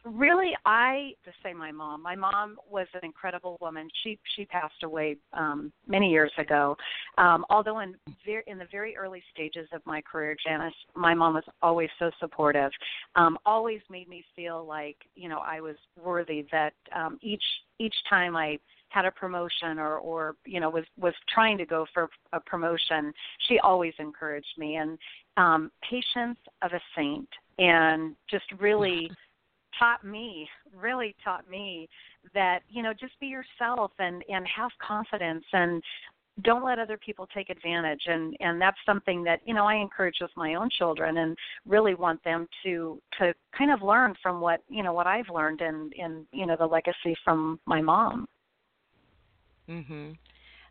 Really 0.07 0.51
i 0.65 1.13
to 1.23 1.31
say 1.41 1.51
my 1.51 1.71
mom 1.71 2.03
my 2.03 2.15
mom 2.15 2.57
was 2.69 2.85
an 2.93 2.99
incredible 3.01 3.57
woman. 3.59 3.89
She 4.03 4.19
she 4.35 4.45
passed 4.45 4.83
away 4.83 5.17
um 5.33 5.71
many 5.87 6.11
years 6.11 6.31
ago. 6.37 6.77
Um 7.17 7.43
although 7.49 7.79
in 7.79 7.95
very 8.23 8.43
in 8.45 8.59
the 8.59 8.67
very 8.71 8.95
early 8.95 9.23
stages 9.33 9.67
of 9.73 9.81
my 9.85 10.01
career 10.01 10.37
janus 10.45 10.75
my 10.95 11.15
mom 11.15 11.33
was 11.33 11.43
always 11.63 11.89
so 11.97 12.11
supportive. 12.19 12.69
Um 13.15 13.39
always 13.47 13.81
made 13.89 14.07
me 14.07 14.23
feel 14.35 14.63
like 14.63 14.97
you 15.15 15.27
know 15.27 15.39
i 15.39 15.59
was 15.59 15.75
worthy 15.99 16.45
that 16.51 16.73
um 16.95 17.17
each 17.23 17.43
each 17.79 17.95
time 18.07 18.35
i 18.35 18.59
had 18.89 19.05
a 19.05 19.11
promotion 19.11 19.79
or 19.79 19.97
or 19.97 20.35
you 20.45 20.59
know 20.59 20.69
was 20.69 20.85
was 20.99 21.15
trying 21.33 21.57
to 21.57 21.65
go 21.65 21.87
for 21.95 22.09
a 22.33 22.39
promotion 22.39 23.11
she 23.47 23.57
always 23.59 23.93
encouraged 23.97 24.53
me. 24.59 24.75
And 24.75 24.99
um 25.37 25.71
patience 25.81 26.37
of 26.61 26.73
a 26.73 26.81
saint 26.95 27.29
and 27.57 28.15
just 28.29 28.45
really 28.59 29.09
taught 29.79 30.03
me 30.03 30.47
really 30.75 31.15
taught 31.23 31.49
me 31.49 31.87
that 32.33 32.59
you 32.69 32.83
know 32.83 32.93
just 32.93 33.19
be 33.19 33.27
yourself 33.27 33.91
and 33.99 34.23
and 34.29 34.45
have 34.47 34.71
confidence 34.85 35.45
and 35.53 35.81
don't 36.41 36.65
let 36.65 36.79
other 36.79 36.97
people 36.97 37.27
take 37.33 37.49
advantage 37.49 38.01
and 38.07 38.35
and 38.39 38.61
that's 38.61 38.77
something 38.85 39.23
that 39.23 39.39
you 39.45 39.53
know 39.53 39.65
I 39.65 39.75
encourage 39.75 40.17
with 40.19 40.31
my 40.35 40.55
own 40.55 40.69
children 40.77 41.17
and 41.17 41.37
really 41.65 41.95
want 41.95 42.23
them 42.23 42.47
to 42.63 43.01
to 43.19 43.33
kind 43.57 43.71
of 43.71 43.81
learn 43.81 44.15
from 44.21 44.41
what 44.41 44.61
you 44.69 44.83
know 44.83 44.93
what 44.93 45.07
I've 45.07 45.29
learned 45.29 45.61
and 45.61 45.93
and 45.97 46.25
you 46.31 46.45
know 46.45 46.55
the 46.57 46.65
legacy 46.65 47.15
from 47.23 47.59
my 47.65 47.81
mom 47.81 48.27
Mhm. 49.67 50.15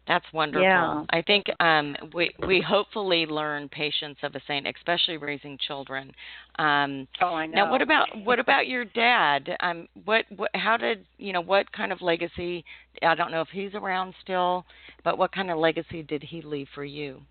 That's 0.06 0.24
wonderful. 0.34 0.62
Yeah. 0.62 1.04
I 1.10 1.22
think 1.22 1.46
um, 1.60 1.96
we 2.12 2.30
we 2.46 2.60
hopefully 2.60 3.24
learn 3.24 3.70
patience 3.70 4.18
of 4.22 4.34
a 4.34 4.40
saint, 4.46 4.66
especially 4.66 5.16
raising 5.16 5.56
children. 5.66 6.12
Um, 6.58 7.08
oh 7.22 7.28
I 7.28 7.46
know 7.46 7.64
Now, 7.64 7.70
what 7.70 7.80
about 7.80 8.08
what 8.22 8.38
about 8.38 8.66
your 8.66 8.84
dad? 8.84 9.56
Um, 9.60 9.88
what 10.04 10.26
what 10.36 10.50
how 10.54 10.76
did 10.76 11.06
you 11.16 11.32
know 11.32 11.40
what 11.40 11.72
kind 11.72 11.90
of 11.90 12.02
legacy? 12.02 12.64
I 13.02 13.14
don't 13.14 13.30
know 13.30 13.40
if 13.40 13.48
he's 13.48 13.74
around 13.74 14.14
still, 14.22 14.66
but 15.04 15.16
what 15.16 15.32
kind 15.32 15.50
of 15.50 15.56
legacy 15.58 16.02
did 16.02 16.22
he 16.22 16.42
leave 16.42 16.68
for 16.74 16.84
you? 16.84 17.22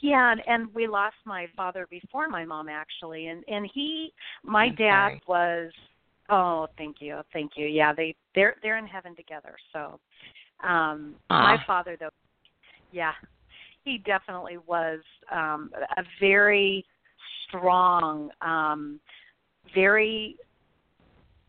Yeah, 0.00 0.32
and, 0.32 0.40
and 0.46 0.74
we 0.74 0.86
lost 0.86 1.16
my 1.24 1.46
father 1.56 1.86
before 1.90 2.28
my 2.28 2.44
mom 2.44 2.68
actually, 2.68 3.26
and 3.26 3.44
and 3.48 3.68
he, 3.74 4.12
my 4.44 4.66
I'm 4.66 4.74
dad 4.76 5.08
sorry. 5.08 5.22
was. 5.26 5.72
Oh, 6.28 6.66
thank 6.76 6.96
you, 7.00 7.20
thank 7.32 7.52
you. 7.56 7.66
Yeah, 7.66 7.92
they 7.92 8.14
they're 8.34 8.56
they're 8.62 8.78
in 8.78 8.86
heaven 8.86 9.14
together. 9.14 9.54
So, 9.72 10.00
um, 10.62 11.16
my 11.30 11.56
Ah. 11.56 11.64
father 11.66 11.96
though, 11.98 12.10
yeah, 12.92 13.12
he 13.84 13.98
definitely 13.98 14.58
was 14.58 15.00
um, 15.30 15.70
a 15.96 16.04
very 16.20 16.84
strong, 17.46 18.30
um, 18.40 19.00
very 19.74 20.36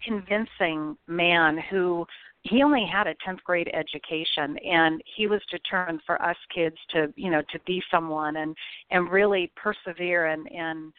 convincing 0.04 0.96
man 1.08 1.58
who 1.70 2.06
he 2.44 2.64
only 2.64 2.86
had 2.86 3.08
a 3.08 3.16
10th 3.28 3.42
grade 3.44 3.70
education 3.74 4.58
and 4.60 5.02
he 5.16 5.28
was 5.28 5.42
determined 5.50 6.00
for 6.06 6.22
us 6.22 6.38
kids 6.54 6.78
to 6.90 7.12
you 7.16 7.30
know 7.32 7.42
to 7.52 7.60
be 7.66 7.82
someone 7.92 8.38
and 8.38 8.56
and 8.92 9.12
really 9.12 9.52
persevere 9.56 10.28
and 10.28 10.48
and 10.52 10.94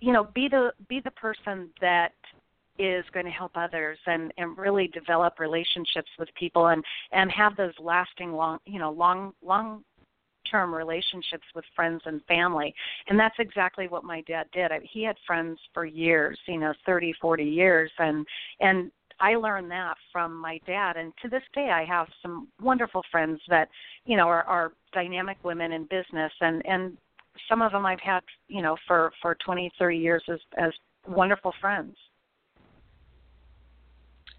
you 0.00 0.12
know 0.12 0.24
be 0.34 0.48
the 0.48 0.72
be 0.88 1.00
the 1.00 1.10
person 1.12 1.68
that 1.80 2.12
is 2.78 3.04
going 3.12 3.26
to 3.26 3.32
help 3.32 3.52
others 3.54 3.98
and 4.06 4.32
and 4.38 4.56
really 4.56 4.88
develop 4.88 5.38
relationships 5.38 6.08
with 6.18 6.28
people 6.38 6.68
and 6.68 6.82
and 7.12 7.30
have 7.30 7.56
those 7.56 7.74
lasting 7.78 8.32
long 8.32 8.58
you 8.64 8.78
know 8.78 8.90
long 8.90 9.32
long 9.42 9.84
term 10.50 10.74
relationships 10.74 11.44
with 11.54 11.64
friends 11.76 12.02
and 12.04 12.20
family. 12.24 12.74
And 13.08 13.18
that's 13.18 13.36
exactly 13.38 13.88
what 13.88 14.04
my 14.04 14.22
dad 14.22 14.46
did. 14.52 14.72
I, 14.72 14.80
he 14.82 15.04
had 15.04 15.16
friends 15.26 15.58
for 15.74 15.84
years 15.84 16.38
you 16.46 16.58
know 16.58 16.72
thirty 16.86 17.14
forty 17.20 17.44
years 17.44 17.90
and 17.98 18.26
and 18.60 18.90
I 19.20 19.36
learned 19.36 19.70
that 19.70 19.94
from 20.10 20.36
my 20.36 20.58
dad. 20.66 20.96
And 20.96 21.12
to 21.22 21.28
this 21.28 21.44
day 21.54 21.70
I 21.70 21.84
have 21.84 22.08
some 22.22 22.48
wonderful 22.60 23.02
friends 23.10 23.40
that 23.48 23.68
you 24.06 24.16
know 24.16 24.28
are, 24.28 24.44
are 24.44 24.72
dynamic 24.94 25.36
women 25.44 25.72
in 25.72 25.82
business. 25.84 26.32
And 26.40 26.64
and 26.64 26.96
some 27.48 27.60
of 27.60 27.72
them 27.72 27.84
I've 27.84 28.00
had 28.00 28.22
you 28.48 28.62
know 28.62 28.76
for 28.88 29.12
for 29.20 29.36
twenty 29.44 29.70
thirty 29.78 29.98
years 29.98 30.24
as 30.28 30.40
as 30.56 30.72
wonderful 31.06 31.52
friends 31.60 31.96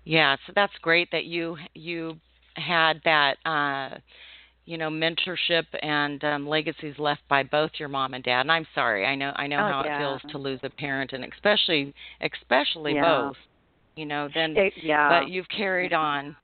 Yeah, 0.05 0.35
so 0.45 0.53
that's 0.55 0.73
great 0.81 1.09
that 1.11 1.25
you 1.25 1.57
you 1.73 2.17
had 2.55 3.01
that 3.03 3.37
uh 3.45 3.97
you 4.65 4.77
know 4.77 4.89
mentorship 4.89 5.65
and 5.81 6.23
um 6.23 6.47
legacies 6.47 6.95
left 6.99 7.21
by 7.29 7.43
both 7.43 7.71
your 7.79 7.89
mom 7.89 8.13
and 8.13 8.23
dad. 8.23 8.41
And 8.41 8.51
I'm 8.51 8.67
sorry. 8.75 9.05
I 9.05 9.15
know 9.15 9.31
I 9.35 9.47
know 9.47 9.59
Oh, 9.59 9.69
how 9.71 9.83
yeah. 9.85 9.95
it 9.95 9.99
feels 9.99 10.21
to 10.31 10.37
lose 10.37 10.59
a 10.63 10.69
parent 10.69 11.13
and 11.13 11.25
especially 11.25 11.93
especially 12.21 12.95
Yeah. 12.95 13.23
both. 13.23 13.37
You 13.95 14.05
know, 14.05 14.29
then 14.33 14.57
It- 14.57 14.73
yeah 14.81 15.07
but 15.09 15.29
you've 15.29 15.49
carried 15.49 15.93
on. 15.93 16.35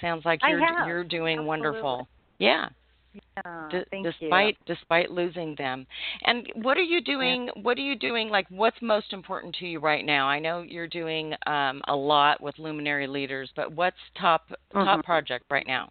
Sounds 0.00 0.24
like 0.24 0.40
you're 0.46 0.60
you're 0.86 1.04
doing 1.04 1.38
Absolutely. 1.38 1.46
wonderful. 1.48 2.08
Yeah. 2.38 2.68
Yeah, 3.12 3.68
D- 3.70 3.84
thank 3.90 4.06
despite 4.06 4.56
you 4.66 4.74
despite 4.74 5.10
losing 5.10 5.54
them. 5.56 5.86
And 6.24 6.50
what 6.56 6.76
are 6.76 6.82
you 6.82 7.00
doing? 7.00 7.48
What 7.62 7.78
are 7.78 7.82
you 7.82 7.96
doing? 7.96 8.28
Like, 8.28 8.46
what's 8.50 8.80
most 8.82 9.12
important 9.12 9.54
to 9.56 9.66
you 9.66 9.80
right 9.80 10.04
now? 10.04 10.28
I 10.28 10.38
know 10.38 10.62
you're 10.62 10.88
doing 10.88 11.34
um, 11.46 11.82
a 11.88 11.94
lot 11.94 12.40
with 12.40 12.58
luminary 12.58 13.06
leaders, 13.06 13.50
but 13.56 13.72
what's 13.72 13.96
top 14.18 14.48
top 14.72 15.00
Mhm. 15.00 15.04
project 15.04 15.44
right 15.50 15.66
now? 15.66 15.88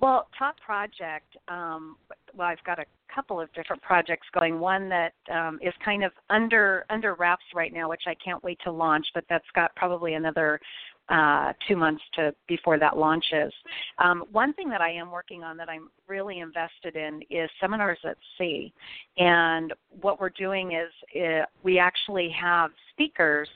Well, 0.00 0.28
top 0.38 0.58
project. 0.60 1.36
Um, 1.48 1.96
well, 2.34 2.48
I've 2.48 2.62
got 2.64 2.78
a 2.78 2.86
couple 3.14 3.40
of 3.40 3.52
different 3.52 3.82
projects 3.82 4.26
going. 4.32 4.58
One 4.58 4.88
that 4.88 5.14
um, 5.30 5.58
is 5.62 5.72
kind 5.84 6.04
of 6.04 6.12
under 6.30 6.84
under 6.90 7.14
wraps 7.14 7.44
right 7.54 7.72
now, 7.72 7.88
which 7.88 8.02
I 8.06 8.14
can't 8.14 8.42
wait 8.42 8.58
to 8.64 8.70
launch. 8.72 9.06
But 9.14 9.24
that's 9.28 9.48
got 9.54 9.74
probably 9.76 10.14
another 10.14 10.60
uh, 11.08 11.52
two 11.68 11.76
months 11.76 12.02
to 12.14 12.34
before 12.48 12.78
that 12.78 12.96
launches. 12.96 13.52
Um, 13.98 14.24
one 14.32 14.52
thing 14.54 14.70
that 14.70 14.80
I 14.80 14.90
am 14.90 15.10
working 15.10 15.42
on 15.42 15.56
that 15.58 15.68
I'm 15.68 15.90
really 16.08 16.40
invested 16.40 16.96
in 16.96 17.20
is 17.30 17.50
seminars 17.60 17.98
at 18.04 18.16
sea. 18.38 18.72
And 19.18 19.72
what 20.00 20.20
we're 20.20 20.30
doing 20.30 20.72
is 20.72 21.20
uh, 21.20 21.44
we 21.62 21.78
actually 21.78 22.30
have 22.40 22.70
speakers 22.92 23.48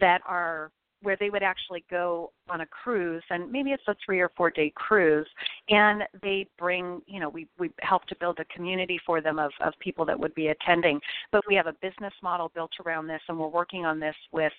that 0.00 0.20
are 0.26 0.70
where 1.02 1.16
they 1.18 1.30
would 1.30 1.42
actually 1.42 1.84
go 1.90 2.32
on 2.48 2.62
a 2.62 2.66
cruise 2.66 3.22
and 3.30 3.50
maybe 3.50 3.70
it's 3.70 3.82
a 3.88 3.96
three 4.04 4.20
or 4.20 4.30
four 4.36 4.50
day 4.50 4.72
cruise 4.74 5.26
and 5.68 6.02
they 6.22 6.46
bring 6.58 7.00
you 7.06 7.20
know 7.20 7.28
we 7.28 7.46
we 7.58 7.70
help 7.80 8.04
to 8.06 8.16
build 8.16 8.38
a 8.40 8.44
community 8.46 9.00
for 9.04 9.20
them 9.20 9.38
of 9.38 9.52
of 9.60 9.72
people 9.80 10.04
that 10.04 10.18
would 10.18 10.34
be 10.34 10.48
attending 10.48 11.00
but 11.30 11.42
we 11.48 11.54
have 11.54 11.66
a 11.66 11.74
business 11.74 12.12
model 12.22 12.50
built 12.54 12.72
around 12.84 13.06
this 13.06 13.20
and 13.28 13.38
we're 13.38 13.48
working 13.48 13.84
on 13.84 14.00
this 14.00 14.16
with 14.32 14.52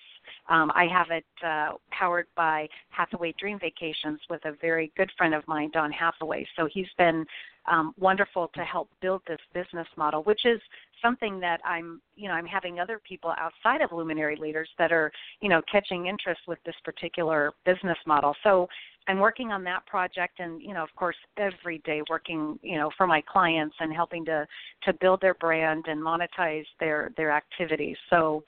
um, 0.48 0.70
I 0.74 0.86
have 0.86 1.10
it 1.10 1.24
uh, 1.44 1.72
powered 1.90 2.26
by 2.36 2.68
Hathaway 2.90 3.34
Dream 3.38 3.58
Vacations 3.58 4.20
with 4.28 4.44
a 4.44 4.52
very 4.60 4.92
good 4.96 5.10
friend 5.16 5.34
of 5.34 5.46
mine, 5.46 5.70
Don 5.72 5.92
Hathaway. 5.92 6.46
So 6.56 6.68
he's 6.72 6.88
been 6.98 7.24
um, 7.66 7.94
wonderful 7.98 8.50
to 8.54 8.60
help 8.62 8.90
build 9.00 9.22
this 9.26 9.40
business 9.54 9.88
model, 9.96 10.22
which 10.24 10.44
is 10.44 10.60
something 11.00 11.40
that 11.40 11.60
I'm, 11.64 12.00
you 12.16 12.28
know, 12.28 12.34
I'm 12.34 12.46
having 12.46 12.78
other 12.78 13.00
people 13.06 13.34
outside 13.38 13.80
of 13.80 13.90
luminary 13.92 14.36
leaders 14.36 14.68
that 14.78 14.92
are, 14.92 15.10
you 15.40 15.48
know, 15.48 15.62
catching 15.70 16.06
interest 16.06 16.42
with 16.46 16.58
this 16.64 16.74
particular 16.84 17.52
business 17.64 17.73
model. 18.06 18.34
So 18.42 18.68
I'm 19.06 19.18
working 19.18 19.50
on 19.50 19.64
that 19.64 19.84
project, 19.86 20.40
and 20.40 20.60
you 20.62 20.72
know, 20.72 20.82
of 20.82 20.94
course, 20.96 21.16
every 21.36 21.78
day 21.78 22.02
working, 22.08 22.58
you 22.62 22.76
know, 22.76 22.90
for 22.96 23.06
my 23.06 23.22
clients 23.30 23.76
and 23.80 23.92
helping 23.92 24.24
to 24.26 24.46
to 24.84 24.92
build 24.94 25.20
their 25.20 25.34
brand 25.34 25.84
and 25.88 26.02
monetize 26.02 26.64
their 26.80 27.12
their 27.16 27.30
activities. 27.30 27.96
So 28.10 28.42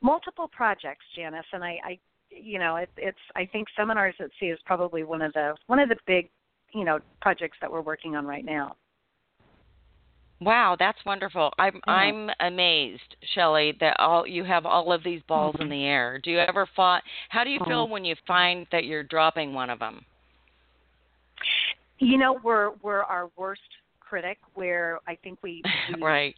multiple 0.00 0.48
projects, 0.48 1.04
Janus, 1.16 1.44
and 1.52 1.64
I, 1.64 1.78
I 1.84 1.98
you 2.30 2.58
know, 2.58 2.76
it, 2.76 2.90
it's 2.96 3.18
I 3.34 3.46
think 3.46 3.68
seminars 3.76 4.14
at 4.20 4.30
sea 4.38 4.46
is 4.46 4.58
probably 4.64 5.02
one 5.02 5.22
of 5.22 5.32
the 5.32 5.54
one 5.66 5.78
of 5.78 5.88
the 5.88 5.96
big, 6.06 6.28
you 6.72 6.84
know, 6.84 7.00
projects 7.20 7.58
that 7.60 7.70
we're 7.70 7.80
working 7.80 8.14
on 8.14 8.26
right 8.26 8.44
now. 8.44 8.76
Wow, 10.40 10.76
that's 10.78 10.98
wonderful. 11.04 11.52
I'm 11.58 11.76
Yeah. 11.86 11.92
I'm 11.92 12.30
amazed, 12.40 13.16
Shelley, 13.34 13.72
that 13.80 13.98
all 13.98 14.26
you 14.26 14.44
have 14.44 14.66
all 14.66 14.92
of 14.92 15.02
these 15.02 15.22
balls 15.22 15.56
in 15.58 15.68
the 15.68 15.84
air. 15.84 16.18
Do 16.18 16.30
you 16.30 16.38
ever 16.38 16.66
fought? 16.66 17.02
How 17.28 17.42
do 17.42 17.50
you 17.50 17.58
feel 17.60 17.86
Mhm. 17.86 17.90
when 17.90 18.04
you 18.04 18.14
find 18.26 18.66
that 18.70 18.84
you're 18.84 19.02
dropping 19.02 19.52
one 19.52 19.68
of 19.70 19.80
them? 19.80 20.04
You 21.98 22.18
know, 22.18 22.34
we're 22.34 22.70
we're 22.82 23.02
our 23.02 23.30
worst 23.36 23.62
critic. 24.00 24.38
Where 24.54 25.00
I 25.08 25.16
think 25.16 25.40
we, 25.42 25.62
we 25.94 26.02
right. 26.02 26.36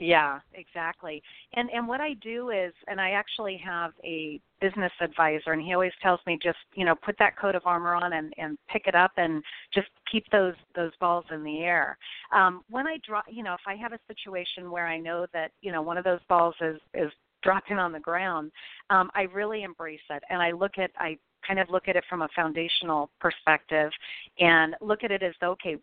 Yeah, 0.00 0.40
exactly. 0.54 1.22
And 1.54 1.70
and 1.70 1.86
what 1.86 2.00
I 2.00 2.14
do 2.14 2.50
is 2.50 2.72
and 2.88 3.00
I 3.00 3.10
actually 3.10 3.56
have 3.64 3.92
a 4.02 4.40
business 4.60 4.90
advisor 5.00 5.52
and 5.52 5.62
he 5.62 5.72
always 5.72 5.92
tells 6.02 6.18
me 6.26 6.36
just, 6.42 6.58
you 6.74 6.84
know, 6.84 6.96
put 6.96 7.16
that 7.18 7.38
coat 7.38 7.54
of 7.54 7.62
armor 7.64 7.94
on 7.94 8.12
and 8.14 8.32
and 8.36 8.58
pick 8.68 8.86
it 8.88 8.96
up 8.96 9.12
and 9.18 9.42
just 9.72 9.86
keep 10.10 10.28
those 10.30 10.54
those 10.74 10.90
balls 11.00 11.24
in 11.32 11.44
the 11.44 11.60
air. 11.60 11.96
Um 12.32 12.62
when 12.70 12.88
I 12.88 12.98
draw, 13.06 13.22
you 13.28 13.44
know, 13.44 13.54
if 13.54 13.60
I 13.68 13.76
have 13.76 13.92
a 13.92 13.98
situation 14.08 14.70
where 14.70 14.86
I 14.86 14.98
know 14.98 15.26
that, 15.32 15.52
you 15.62 15.70
know, 15.70 15.82
one 15.82 15.96
of 15.96 16.04
those 16.04 16.20
balls 16.28 16.56
is 16.60 16.80
is 16.92 17.12
dropping 17.44 17.78
on 17.78 17.92
the 17.92 18.00
ground, 18.00 18.50
um 18.90 19.10
I 19.14 19.22
really 19.22 19.62
embrace 19.62 20.00
it 20.10 20.24
and 20.28 20.42
I 20.42 20.50
look 20.50 20.76
at 20.76 20.90
I 20.98 21.18
kind 21.46 21.60
of 21.60 21.70
look 21.70 21.86
at 21.88 21.94
it 21.94 22.04
from 22.08 22.22
a 22.22 22.28
foundational 22.34 23.10
perspective 23.20 23.92
and 24.40 24.74
look 24.80 25.04
at 25.04 25.12
it 25.12 25.22
as 25.22 25.34
okay 25.42 25.76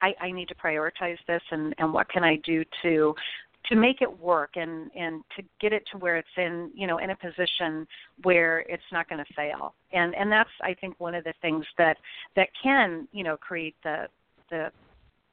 I, 0.00 0.14
I 0.20 0.30
need 0.30 0.46
to 0.48 0.54
prioritize 0.54 1.18
this 1.26 1.42
and, 1.50 1.74
and 1.78 1.92
what 1.92 2.08
can 2.08 2.22
I 2.22 2.36
do 2.44 2.64
to 2.82 3.14
to 3.68 3.76
make 3.76 4.00
it 4.00 4.20
work 4.20 4.50
and 4.56 4.90
and 4.96 5.22
to 5.36 5.42
get 5.60 5.72
it 5.72 5.84
to 5.92 5.98
where 5.98 6.16
it's 6.16 6.28
in 6.36 6.70
you 6.74 6.86
know 6.86 6.98
in 6.98 7.10
a 7.10 7.16
position 7.16 7.86
where 8.22 8.60
it's 8.60 8.82
not 8.92 9.08
going 9.08 9.22
to 9.24 9.34
fail. 9.34 9.74
And 9.92 10.14
and 10.14 10.30
that's 10.30 10.50
i 10.62 10.74
think 10.74 10.94
one 10.98 11.14
of 11.14 11.24
the 11.24 11.34
things 11.42 11.64
that 11.76 11.96
that 12.36 12.48
can 12.62 13.06
you 13.12 13.24
know 13.24 13.36
create 13.36 13.76
the 13.82 14.06
the 14.50 14.70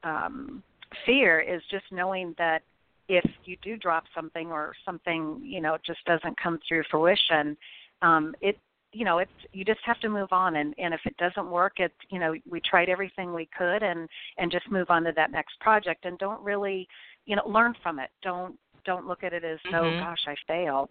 um 0.03 0.63
fear 1.05 1.39
is 1.39 1.61
just 1.71 1.85
knowing 1.91 2.35
that 2.37 2.61
if 3.07 3.29
you 3.45 3.55
do 3.61 3.77
drop 3.77 4.03
something 4.13 4.51
or 4.51 4.73
something 4.85 5.39
you 5.43 5.61
know 5.61 5.77
just 5.85 6.03
doesn't 6.05 6.39
come 6.41 6.59
through 6.67 6.83
fruition 6.89 7.55
um 8.01 8.33
it 8.41 8.57
you 8.95 9.03
know 9.03 9.17
it's 9.17 9.31
you 9.51 9.65
just 9.65 9.81
have 9.83 9.99
to 9.99 10.09
move 10.09 10.29
on. 10.31 10.55
And 10.55 10.73
and 10.77 10.93
if 10.93 11.01
it 11.05 11.15
doesn't 11.17 11.51
work 11.51 11.79
it 11.79 11.91
you 12.09 12.17
know 12.17 12.33
we 12.49 12.61
tried 12.61 12.87
everything 12.89 13.33
we 13.33 13.49
could 13.55 13.83
and 13.83 14.07
and 14.37 14.49
just 14.49 14.71
move 14.71 14.89
on 14.89 15.03
to 15.03 15.11
that 15.15 15.31
next 15.31 15.59
project. 15.59 16.05
And 16.05 16.17
don't 16.17 16.41
really 16.41 16.87
you 17.25 17.35
know 17.35 17.43
learn 17.47 17.73
from 17.81 17.99
it 17.99 18.09
don't 18.21 18.55
don't 18.85 19.07
look 19.07 19.23
at 19.23 19.33
it 19.33 19.43
as 19.43 19.59
oh, 19.67 19.71
mm-hmm. 19.71 19.97
oh 19.97 19.99
gosh 19.99 20.19
i 20.27 20.35
failed 20.47 20.89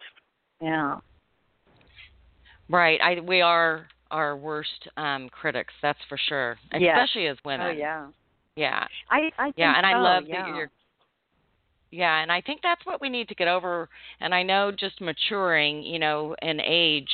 yeah 0.61 0.99
right 2.69 3.01
i 3.03 3.21
we 3.21 3.41
are 3.41 3.87
our 4.11 4.37
worst 4.37 4.89
um 4.97 5.29
critics 5.29 5.73
that's 5.83 5.99
for 6.09 6.19
sure 6.29 6.57
especially 6.73 7.27
as 7.27 7.37
women 7.45 7.67
oh 7.67 7.71
yeah 7.71 8.07
yeah 8.57 8.87
i 9.11 9.31
i 9.39 9.53
yeah 9.57 9.75
and 9.77 9.85
so, 9.85 9.89
i 9.89 9.99
love 9.99 10.25
yeah. 10.27 10.47
that 10.47 10.57
you're 10.57 10.71
yeah 11.91 12.23
and 12.23 12.31
i 12.31 12.41
think 12.41 12.61
that's 12.63 12.85
what 12.85 13.01
we 13.01 13.09
need 13.09 13.29
to 13.29 13.35
get 13.35 13.49
over 13.49 13.89
and 14.21 14.35
i 14.35 14.43
know 14.43 14.71
just 14.71 15.01
maturing 15.01 15.83
you 15.83 15.99
know 15.99 16.35
in 16.43 16.61
age 16.61 17.09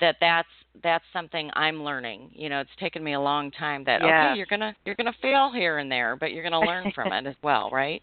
that 0.00 0.16
that's 0.20 0.48
that's 0.82 1.04
something 1.12 1.50
I'm 1.54 1.82
learning. 1.82 2.30
You 2.32 2.48
know, 2.48 2.60
it's 2.60 2.70
taken 2.78 3.02
me 3.02 3.14
a 3.14 3.20
long 3.20 3.50
time 3.50 3.84
that 3.84 4.02
yes. 4.02 4.30
okay, 4.30 4.36
you're 4.36 4.46
gonna 4.46 4.74
you're 4.84 4.94
gonna 4.94 5.14
fail 5.22 5.50
here 5.52 5.78
and 5.78 5.90
there, 5.90 6.16
but 6.16 6.32
you're 6.32 6.42
gonna 6.42 6.60
learn 6.60 6.92
from 6.94 7.12
it 7.12 7.26
as 7.26 7.34
well, 7.42 7.70
right? 7.70 8.02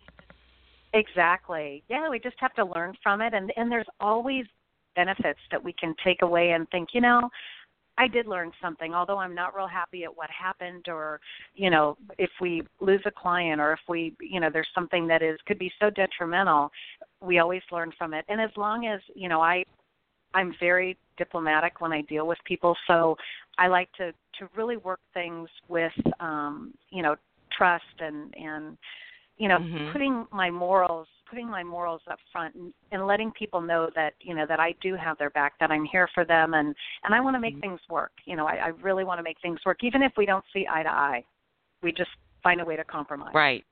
Exactly. 0.94 1.84
Yeah, 1.90 2.10
we 2.10 2.20
just 2.20 2.36
have 2.40 2.54
to 2.56 2.66
learn 2.66 2.94
from 3.02 3.22
it 3.22 3.34
and 3.34 3.52
and 3.58 3.72
there's 3.72 3.88
always 4.00 4.46
benefits 4.96 5.40
that 5.52 5.64
we 5.64 5.74
can 5.74 5.96
take 6.04 6.22
away 6.22 6.52
and 6.52 6.70
think, 6.70 6.90
you 6.94 7.02
know, 7.02 7.30
I 7.98 8.08
did 8.08 8.28
learn 8.28 8.52
something, 8.62 8.94
although 8.94 9.18
I'm 9.20 9.36
not 9.36 9.56
real 9.56 9.68
happy 9.68 10.04
at 10.04 10.16
what 10.16 10.30
happened 10.32 10.88
or, 10.90 11.20
you 11.56 11.70
know, 11.72 11.98
if 12.20 12.30
we 12.42 12.64
lose 12.82 13.02
a 13.06 13.12
client 13.12 13.62
or 13.62 13.74
if 13.74 13.80
we, 13.90 14.16
you 14.22 14.40
know, 14.40 14.50
there's 14.52 14.68
something 14.76 15.08
that 15.08 15.22
is 15.24 15.40
could 15.48 15.60
be 15.60 15.72
so 15.80 15.90
detrimental, 15.90 16.72
we 17.22 17.40
always 17.40 17.64
learn 17.72 17.92
from 17.98 18.14
it. 18.14 18.26
And 18.30 18.42
as 18.42 18.52
long 18.58 18.88
as, 18.88 19.02
you 19.16 19.30
know, 19.30 19.42
I 19.42 19.64
I'm 20.36 20.54
very 20.60 20.98
diplomatic 21.18 21.82
when 21.82 21.94
I 21.94 22.02
deal 22.02 22.28
with 22.28 22.40
people, 22.46 22.76
so 22.88 23.18
I 23.58 23.68
like 23.68 23.92
to 23.94 24.12
to 24.40 24.50
really 24.56 24.78
work 24.78 25.00
things 25.14 25.50
with 25.70 25.94
um, 26.20 26.74
you 26.92 27.04
know, 27.04 27.16
trust 27.58 27.86
and 28.00 28.34
and 28.38 28.78
you 29.38 29.48
know 29.48 29.58
mm-hmm. 29.58 29.92
putting 29.92 30.26
my 30.32 30.50
morals 30.50 31.08
putting 31.30 31.50
my 31.50 31.64
morals 31.64 32.02
up 32.10 32.20
front 32.32 32.54
and, 32.56 32.74
and 32.92 33.08
letting 33.08 33.32
people 33.32 33.62
know 33.62 33.90
that 33.96 34.14
you 34.22 34.36
know 34.36 34.46
that 34.48 34.60
I 34.60 34.76
do 34.82 34.96
have 34.96 35.18
their 35.18 35.32
back 35.32 35.54
that 35.60 35.72
I'm 35.72 35.86
here 35.86 36.08
for 36.14 36.26
them 36.26 36.54
and 36.54 36.76
and 37.04 37.16
I 37.16 37.20
want 37.20 37.36
to 37.36 37.40
make 37.40 37.56
mm-hmm. 37.56 37.62
things 37.62 37.80
work 37.90 38.12
you 38.26 38.36
know 38.36 38.46
I, 38.46 38.56
I 38.56 38.68
really 38.82 39.04
want 39.04 39.20
to 39.20 39.24
make 39.24 39.38
things 39.42 39.60
work 39.66 39.84
even 39.84 40.02
if 40.02 40.14
we 40.18 40.26
don't 40.26 40.46
see 40.54 40.68
eye 40.72 40.84
to 40.84 40.90
eye 40.90 41.24
we 41.82 41.92
just 41.92 42.12
find 42.44 42.62
a 42.62 42.66
way 42.66 42.76
to 42.76 42.84
compromise 42.84 43.34
right 43.34 43.64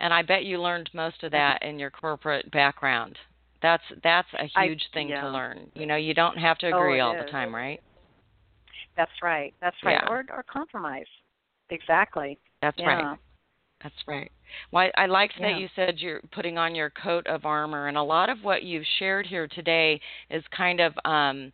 and 0.00 0.12
I 0.12 0.22
bet 0.22 0.44
you 0.44 0.60
learned 0.60 0.90
most 0.92 1.22
of 1.22 1.30
that 1.32 1.62
in 1.62 1.78
your 1.78 1.90
corporate 1.90 2.50
background 2.50 3.16
that's 3.60 3.84
that's 4.02 4.28
a 4.38 4.64
huge 4.64 4.82
I, 4.92 4.94
thing 4.94 5.08
yeah. 5.08 5.20
to 5.20 5.30
learn 5.30 5.70
you 5.74 5.86
know 5.86 5.96
you 5.96 6.14
don't 6.14 6.36
have 6.36 6.58
to 6.58 6.66
agree 6.66 7.00
oh, 7.00 7.06
all 7.06 7.16
is. 7.16 7.24
the 7.24 7.30
time 7.30 7.54
right 7.54 7.80
that's 8.96 9.12
right 9.22 9.54
that's 9.60 9.76
right 9.84 10.00
yeah. 10.02 10.10
or 10.10 10.24
or 10.30 10.44
compromise 10.50 11.06
exactly 11.70 12.38
that's 12.60 12.76
yeah. 12.78 12.86
right 12.86 13.18
that's 13.82 13.94
right. 14.06 14.30
Well, 14.70 14.88
I, 14.96 15.04
I 15.04 15.06
liked 15.06 15.34
yeah. 15.38 15.52
that 15.52 15.60
you 15.60 15.68
said 15.74 15.94
you're 15.98 16.20
putting 16.32 16.58
on 16.58 16.74
your 16.74 16.90
coat 16.90 17.26
of 17.26 17.44
armor, 17.44 17.88
and 17.88 17.96
a 17.96 18.02
lot 18.02 18.28
of 18.28 18.38
what 18.42 18.62
you've 18.62 18.86
shared 18.98 19.26
here 19.26 19.48
today 19.48 20.00
is 20.30 20.44
kind 20.56 20.80
of 20.80 20.92
um, 21.04 21.52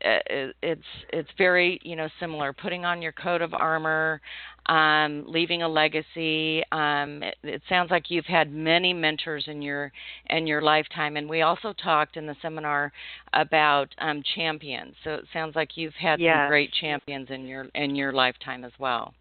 it's 0.00 0.82
it's 1.12 1.28
very 1.38 1.80
you 1.82 1.96
know 1.96 2.08
similar. 2.20 2.52
Putting 2.52 2.84
on 2.84 3.00
your 3.00 3.12
coat 3.12 3.40
of 3.40 3.54
armor, 3.54 4.20
um, 4.66 5.24
leaving 5.26 5.62
a 5.62 5.68
legacy. 5.68 6.62
Um, 6.70 7.22
it, 7.22 7.36
it 7.42 7.62
sounds 7.68 7.90
like 7.90 8.04
you've 8.08 8.26
had 8.26 8.52
many 8.52 8.92
mentors 8.92 9.44
in 9.46 9.62
your 9.62 9.90
in 10.28 10.46
your 10.46 10.60
lifetime, 10.60 11.16
and 11.16 11.28
we 11.28 11.42
also 11.42 11.72
talked 11.72 12.16
in 12.16 12.26
the 12.26 12.36
seminar 12.42 12.92
about 13.32 13.88
um, 13.98 14.22
champions. 14.34 14.94
So 15.02 15.14
it 15.14 15.24
sounds 15.32 15.56
like 15.56 15.70
you've 15.76 15.94
had 15.94 16.20
yes. 16.20 16.36
some 16.36 16.48
great 16.48 16.72
champions 16.78 17.28
in 17.30 17.46
your 17.46 17.66
in 17.74 17.96
your 17.96 18.12
lifetime 18.12 18.64
as 18.64 18.72
well. 18.78 19.14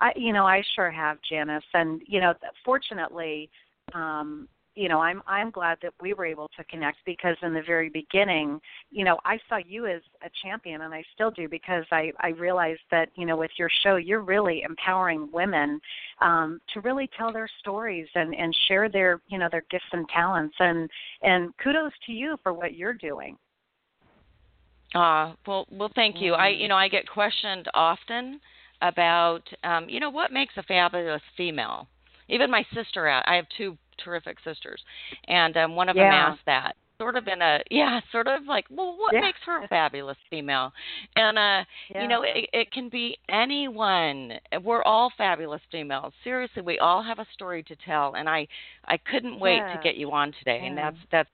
I, 0.00 0.12
you 0.16 0.32
know, 0.32 0.46
I 0.46 0.62
sure 0.74 0.90
have, 0.90 1.18
Janus, 1.28 1.64
and 1.74 2.02
you 2.06 2.20
know, 2.20 2.34
fortunately, 2.64 3.50
um, 3.94 4.48
you 4.74 4.88
know, 4.88 5.00
I'm 5.00 5.22
I'm 5.26 5.50
glad 5.50 5.78
that 5.82 5.92
we 6.00 6.14
were 6.14 6.24
able 6.24 6.48
to 6.56 6.64
connect 6.64 6.98
because 7.04 7.36
in 7.42 7.52
the 7.52 7.62
very 7.62 7.90
beginning, 7.90 8.58
you 8.90 9.04
know, 9.04 9.18
I 9.24 9.38
saw 9.48 9.58
you 9.58 9.86
as 9.86 10.00
a 10.24 10.30
champion, 10.42 10.82
and 10.82 10.94
I 10.94 11.04
still 11.14 11.30
do 11.30 11.48
because 11.48 11.84
I 11.92 12.12
I 12.20 12.28
realized 12.28 12.80
that 12.90 13.10
you 13.14 13.26
know 13.26 13.36
with 13.36 13.50
your 13.58 13.68
show, 13.82 13.96
you're 13.96 14.22
really 14.22 14.62
empowering 14.62 15.28
women 15.30 15.78
um, 16.20 16.60
to 16.72 16.80
really 16.80 17.08
tell 17.18 17.32
their 17.32 17.48
stories 17.60 18.08
and 18.14 18.34
and 18.34 18.56
share 18.68 18.88
their 18.88 19.20
you 19.28 19.38
know 19.38 19.48
their 19.50 19.64
gifts 19.70 19.84
and 19.92 20.08
talents, 20.08 20.54
and 20.58 20.88
and 21.22 21.52
kudos 21.62 21.92
to 22.06 22.12
you 22.12 22.36
for 22.42 22.54
what 22.54 22.74
you're 22.74 22.94
doing. 22.94 23.36
Ah, 24.94 25.32
uh, 25.32 25.34
well, 25.46 25.66
well, 25.70 25.90
thank 25.94 26.20
you. 26.20 26.34
I, 26.34 26.50
mm-hmm. 26.50 26.62
you 26.62 26.68
know, 26.68 26.76
I 26.76 26.88
get 26.88 27.08
questioned 27.08 27.68
often 27.74 28.40
about 28.82 29.42
um, 29.64 29.88
you 29.88 30.00
know 30.00 30.10
what 30.10 30.32
makes 30.32 30.54
a 30.56 30.62
fabulous 30.62 31.22
female. 31.36 31.88
Even 32.28 32.50
my 32.50 32.64
sister, 32.74 33.08
I 33.08 33.36
have 33.36 33.46
two 33.56 33.76
terrific 34.02 34.38
sisters, 34.44 34.82
and 35.28 35.56
um, 35.56 35.76
one 35.76 35.88
of 35.88 35.96
yeah. 35.96 36.04
them 36.04 36.12
asked 36.12 36.46
that 36.46 36.76
sort 36.98 37.16
of 37.16 37.26
in 37.26 37.42
a 37.42 37.58
yeah 37.70 38.00
sort 38.12 38.28
of 38.28 38.44
like 38.46 38.64
well 38.70 38.96
what 38.96 39.12
yeah. 39.12 39.20
makes 39.20 39.38
her 39.44 39.64
a 39.64 39.68
fabulous 39.68 40.16
female 40.30 40.72
and 41.16 41.36
uh 41.36 41.64
yeah. 41.90 42.02
you 42.02 42.06
know 42.06 42.22
it, 42.22 42.48
it 42.52 42.70
can 42.70 42.88
be 42.88 43.16
anyone 43.28 44.32
we're 44.62 44.82
all 44.82 45.10
fabulous 45.18 45.60
females 45.72 46.12
seriously 46.22 46.62
we 46.62 46.78
all 46.78 47.02
have 47.02 47.18
a 47.18 47.26
story 47.32 47.62
to 47.62 47.74
tell 47.84 48.14
and 48.14 48.28
i 48.28 48.46
i 48.84 48.96
couldn't 48.96 49.40
wait 49.40 49.56
yeah. 49.56 49.74
to 49.74 49.82
get 49.82 49.96
you 49.96 50.12
on 50.12 50.32
today 50.38 50.62
and 50.64 50.78
that's 50.78 50.96
that's 51.10 51.30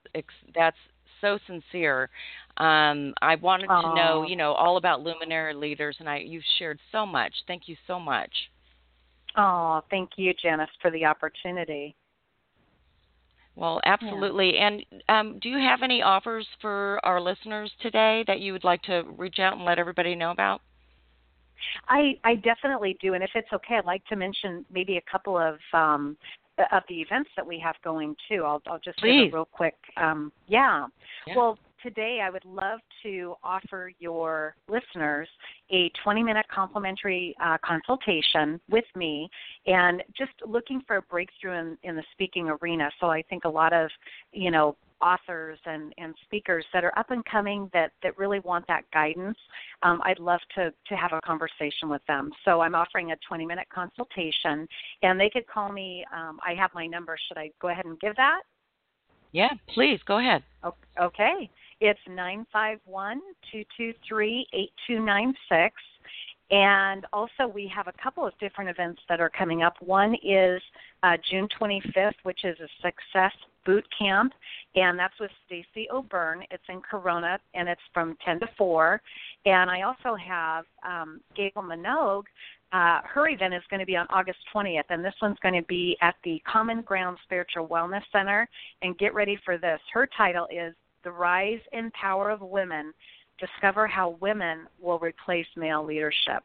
that's 0.55 0.77
so 1.21 1.39
sincere. 1.47 2.09
Um, 2.57 3.13
I 3.21 3.35
wanted 3.35 3.69
Aww. 3.69 3.81
to 3.81 3.95
know, 3.95 4.25
you 4.27 4.35
know, 4.35 4.53
all 4.53 4.77
about 4.77 5.01
luminary 5.01 5.53
leaders, 5.53 5.95
and 5.99 6.09
I 6.09 6.17
you've 6.17 6.43
shared 6.57 6.79
so 6.91 7.05
much. 7.05 7.33
Thank 7.47 7.67
you 7.67 7.75
so 7.87 7.99
much. 7.99 8.31
Oh, 9.37 9.81
thank 9.89 10.11
you, 10.17 10.33
Janus, 10.41 10.69
for 10.81 10.91
the 10.91 11.05
opportunity. 11.05 11.95
Well, 13.55 13.81
absolutely. 13.85 14.53
Yeah. 14.55 14.67
And 14.67 14.85
um, 15.09 15.39
do 15.39 15.49
you 15.49 15.57
have 15.57 15.81
any 15.83 16.01
offers 16.01 16.47
for 16.61 16.99
our 17.03 17.19
listeners 17.19 17.71
today 17.81 18.23
that 18.27 18.39
you 18.39 18.53
would 18.53 18.63
like 18.63 18.81
to 18.83 19.03
reach 19.17 19.39
out 19.39 19.53
and 19.57 19.65
let 19.65 19.79
everybody 19.79 20.15
know 20.15 20.31
about? 20.31 20.61
I 21.89 22.17
I 22.23 22.35
definitely 22.35 22.97
do, 23.01 23.15
and 23.15 23.23
if 23.23 23.31
it's 23.35 23.51
okay, 23.53 23.75
I'd 23.75 23.85
like 23.85 24.05
to 24.05 24.15
mention 24.15 24.65
maybe 24.71 24.97
a 24.97 25.11
couple 25.11 25.37
of 25.37 25.57
um, 25.73 26.15
of 26.71 26.83
the 26.89 27.01
events 27.01 27.29
that 27.35 27.45
we 27.45 27.59
have 27.59 27.75
going 27.83 28.15
too. 28.29 28.43
I'll 28.45 28.61
I'll 28.67 28.79
just 28.79 28.99
Please. 28.99 29.31
real 29.33 29.45
quick. 29.45 29.75
Um, 29.97 30.31
yeah. 30.47 30.87
yeah. 31.27 31.33
Well, 31.35 31.57
today 31.83 32.19
I 32.23 32.29
would 32.29 32.45
love 32.45 32.79
to 33.03 33.35
offer 33.43 33.91
your 33.99 34.55
listeners 34.67 35.27
a 35.71 35.91
20 36.03 36.23
minute 36.23 36.45
complimentary 36.53 37.35
uh, 37.43 37.57
consultation 37.63 38.59
with 38.69 38.85
me 38.95 39.29
and 39.65 40.03
just 40.17 40.31
looking 40.45 40.81
for 40.85 40.97
a 40.97 41.01
breakthrough 41.03 41.59
in, 41.59 41.77
in 41.83 41.95
the 41.95 42.03
speaking 42.11 42.49
arena. 42.61 42.89
So 42.99 43.07
I 43.07 43.21
think 43.23 43.45
a 43.45 43.49
lot 43.49 43.73
of, 43.73 43.89
you 44.31 44.51
know, 44.51 44.75
authors 45.01 45.59
and, 45.65 45.93
and 45.97 46.13
speakers 46.23 46.65
that 46.73 46.83
are 46.83 46.97
up 46.97 47.11
and 47.11 47.23
coming 47.25 47.69
that, 47.73 47.91
that 48.03 48.17
really 48.17 48.39
want 48.39 48.65
that 48.67 48.83
guidance, 48.93 49.37
um, 49.83 50.01
I'd 50.03 50.19
love 50.19 50.39
to, 50.55 50.71
to 50.87 50.95
have 50.95 51.11
a 51.13 51.21
conversation 51.21 51.89
with 51.89 52.01
them. 52.07 52.31
So 52.45 52.61
I'm 52.61 52.75
offering 52.75 53.11
a 53.11 53.15
20 53.27 53.45
minute 53.45 53.67
consultation, 53.73 54.67
and 55.01 55.19
they 55.19 55.29
could 55.29 55.47
call 55.47 55.71
me. 55.71 56.05
Um, 56.15 56.39
I 56.45 56.53
have 56.53 56.71
my 56.73 56.87
number. 56.87 57.17
Should 57.27 57.37
I 57.37 57.51
go 57.61 57.69
ahead 57.69 57.85
and 57.85 57.99
give 57.99 58.15
that? 58.15 58.41
Yeah, 59.31 59.49
please 59.73 59.99
go 60.05 60.19
ahead. 60.19 60.43
Okay. 60.99 61.49
It's 61.81 61.99
nine 62.09 62.45
five 62.51 62.79
one 62.85 63.21
two 63.51 63.63
two 63.77 63.93
three 64.07 64.45
eight 64.53 64.71
two 64.87 64.99
nine 64.99 65.33
six 65.47 65.75
And 66.51 67.05
also, 67.13 67.47
we 67.47 67.71
have 67.73 67.87
a 67.87 67.93
couple 68.03 68.25
of 68.25 68.33
different 68.39 68.69
events 68.69 69.01
that 69.07 69.21
are 69.21 69.29
coming 69.29 69.61
up. 69.61 69.75
One 69.81 70.15
is 70.23 70.61
uh, 71.03 71.15
June 71.29 71.47
25th, 71.61 72.15
which 72.23 72.43
is 72.43 72.57
a 72.59 72.67
success 72.81 73.33
boot 73.65 73.85
camp, 73.97 74.33
and 74.75 74.97
that's 74.97 75.13
with 75.19 75.31
Stacy 75.45 75.87
O'Byrne. 75.91 76.43
It's 76.51 76.63
in 76.69 76.81
Corona, 76.81 77.39
and 77.53 77.67
it's 77.67 77.81
from 77.93 78.17
10 78.25 78.39
to 78.41 78.47
4. 78.57 79.01
And 79.45 79.69
I 79.69 79.81
also 79.81 80.15
have 80.15 80.65
um, 80.85 81.21
Gable 81.35 81.63
Minogue. 81.63 82.25
Uh, 82.71 82.99
her 83.03 83.29
event 83.29 83.53
is 83.53 83.63
going 83.69 83.79
to 83.79 83.85
be 83.85 83.95
on 83.95 84.05
August 84.09 84.39
20th, 84.53 84.83
and 84.89 85.03
this 85.03 85.15
one's 85.21 85.39
going 85.41 85.55
to 85.55 85.67
be 85.67 85.97
at 86.01 86.15
the 86.23 86.41
Common 86.51 86.81
Ground 86.81 87.17
Spiritual 87.23 87.67
Wellness 87.67 88.03
Center. 88.11 88.47
And 88.81 88.97
get 88.97 89.13
ready 89.13 89.37
for 89.43 89.57
this. 89.57 89.79
Her 89.93 90.07
title 90.15 90.47
is 90.51 90.75
The 91.03 91.11
Rise 91.11 91.61
and 91.73 91.91
Power 91.93 92.29
of 92.29 92.41
Women 92.41 92.93
discover 93.39 93.87
how 93.87 94.17
women 94.21 94.67
will 94.81 94.99
replace 94.99 95.45
male 95.55 95.85
leadership. 95.85 96.43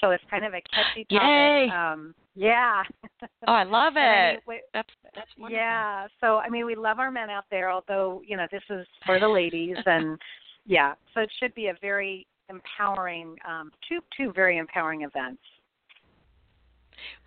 So 0.00 0.10
it's 0.10 0.24
kind 0.30 0.44
of 0.44 0.52
a 0.52 0.62
catchy 0.72 1.04
topic. 1.04 1.22
Yay! 1.22 1.70
Um, 1.70 2.14
yeah. 2.34 2.82
oh, 3.46 3.52
I 3.52 3.64
love 3.64 3.94
it. 3.96 4.00
I 4.00 4.32
mean, 4.32 4.40
we, 4.46 4.60
that's 4.72 4.88
that's 5.14 5.28
wonderful. 5.38 5.56
Yeah. 5.56 6.06
So 6.20 6.38
I 6.38 6.48
mean, 6.48 6.66
we 6.66 6.74
love 6.74 6.98
our 6.98 7.10
men 7.10 7.30
out 7.30 7.44
there, 7.50 7.70
although 7.70 8.22
you 8.26 8.36
know 8.36 8.46
this 8.50 8.62
is 8.70 8.86
for 9.06 9.20
the 9.20 9.28
ladies, 9.28 9.76
and 9.86 10.18
yeah. 10.66 10.94
So 11.14 11.20
it 11.20 11.30
should 11.40 11.54
be 11.54 11.66
a 11.68 11.74
very 11.80 12.26
empowering, 12.48 13.36
um, 13.48 13.70
two 13.88 14.00
two 14.16 14.32
very 14.32 14.58
empowering 14.58 15.02
events. 15.02 15.42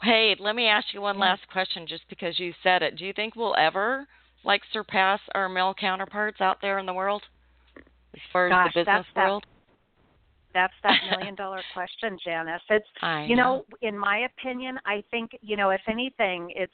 Hey, 0.01 0.36
let 0.39 0.56
me 0.56 0.67
ask 0.67 0.88
you 0.93 1.01
one 1.01 1.19
last 1.19 1.47
question, 1.51 1.86
just 1.88 2.03
because 2.10 2.39
you 2.39 2.53
said 2.63 2.82
it. 2.82 2.97
Do 2.97 3.06
you 3.06 3.13
think 3.13 3.36
we'll 3.36 3.56
ever 3.58 4.08
like 4.43 4.62
surpass 4.71 5.19
our 5.36 5.49
male 5.49 5.73
counterparts 5.80 6.41
out 6.41 6.58
there 6.62 6.80
in 6.80 6.86
the 6.86 6.93
world? 6.93 7.23
Far 8.32 8.50
Gosh, 8.50 8.68
as 8.68 8.74
the 8.74 8.80
business 8.82 9.06
that's 9.16 9.16
world? 9.16 9.44
That, 10.54 10.72
that's 10.84 11.02
that 11.02 11.12
million 11.18 11.36
dollar 11.36 11.62
question, 11.74 12.18
Janus. 12.24 12.62
It's 12.70 12.88
I 13.02 13.26
you 13.26 13.36
know. 13.36 13.63
know, 13.72 13.78
in 13.82 13.98
my 13.98 14.20
opinion, 14.20 14.80
I 14.86 15.04
think 15.12 15.32
you 15.42 15.58
know, 15.58 15.70
if 15.72 15.82
anything, 15.88 16.52
it's 16.56 16.74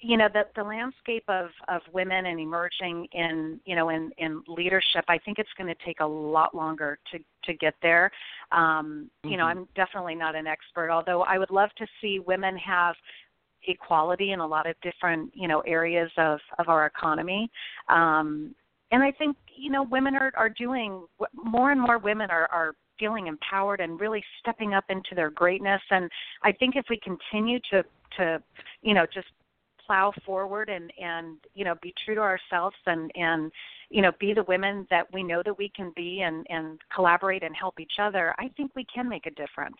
you 0.00 0.16
know 0.16 0.28
the 0.32 0.42
the 0.54 0.62
landscape 0.62 1.24
of 1.28 1.50
of 1.68 1.82
women 1.92 2.26
and 2.26 2.40
emerging 2.40 3.06
in 3.12 3.60
you 3.64 3.74
know 3.74 3.88
in 3.88 4.10
in 4.18 4.42
leadership 4.46 5.04
i 5.08 5.18
think 5.18 5.38
it's 5.38 5.48
going 5.56 5.66
to 5.66 5.84
take 5.84 6.00
a 6.00 6.06
lot 6.06 6.54
longer 6.54 6.98
to 7.10 7.18
to 7.44 7.54
get 7.54 7.74
there 7.82 8.10
um 8.52 9.10
you 9.24 9.36
know 9.36 9.44
Mm-hmm. 9.44 9.58
i'm 9.60 9.68
definitely 9.74 10.14
not 10.14 10.34
an 10.34 10.46
expert 10.46 10.90
although 10.90 11.22
i 11.22 11.38
would 11.38 11.50
love 11.50 11.70
to 11.78 11.86
see 12.00 12.20
women 12.20 12.56
have 12.56 12.94
equality 13.66 14.32
in 14.32 14.40
a 14.40 14.46
lot 14.46 14.68
of 14.68 14.76
different 14.82 15.30
you 15.34 15.48
know 15.48 15.60
areas 15.60 16.10
of 16.16 16.38
of 16.58 16.68
our 16.68 16.86
economy 16.86 17.50
um 17.88 18.54
and 18.92 19.02
i 19.02 19.10
think 19.10 19.36
you 19.58 19.70
know 19.70 19.82
women 19.82 20.14
are 20.14 20.32
are 20.36 20.48
doing 20.48 21.04
more 21.34 21.70
and 21.72 21.80
more 21.80 21.98
women 21.98 22.30
are 22.30 22.46
are 22.50 22.74
feeling 22.98 23.28
empowered 23.28 23.80
and 23.80 24.00
really 24.00 24.22
stepping 24.40 24.74
up 24.74 24.84
into 24.88 25.14
their 25.14 25.30
greatness. 25.30 25.82
And 25.90 26.10
i 26.42 26.52
think 26.52 26.76
if 26.76 26.86
we 26.88 26.98
continue 26.98 27.58
to 27.70 27.84
to 28.16 28.42
you 28.82 28.94
know 28.94 29.06
just 29.12 29.28
plow 29.84 30.12
forward 30.24 30.68
and 30.68 30.92
and 31.00 31.38
you 31.54 31.64
know 31.64 31.74
be 31.82 31.94
true 32.04 32.14
to 32.14 32.20
ourselves 32.20 32.76
and 32.86 33.10
and 33.14 33.50
you 33.90 34.02
know 34.02 34.12
be 34.20 34.34
the 34.34 34.42
women 34.44 34.86
that 34.90 35.10
we 35.12 35.22
know 35.22 35.42
that 35.42 35.56
we 35.56 35.70
can 35.74 35.92
be 35.96 36.20
and 36.20 36.46
and 36.50 36.78
collaborate 36.94 37.42
and 37.42 37.56
help 37.56 37.80
each 37.80 37.94
other 37.98 38.34
i 38.38 38.48
think 38.56 38.70
we 38.76 38.84
can 38.92 39.08
make 39.08 39.24
a 39.24 39.30
difference 39.30 39.76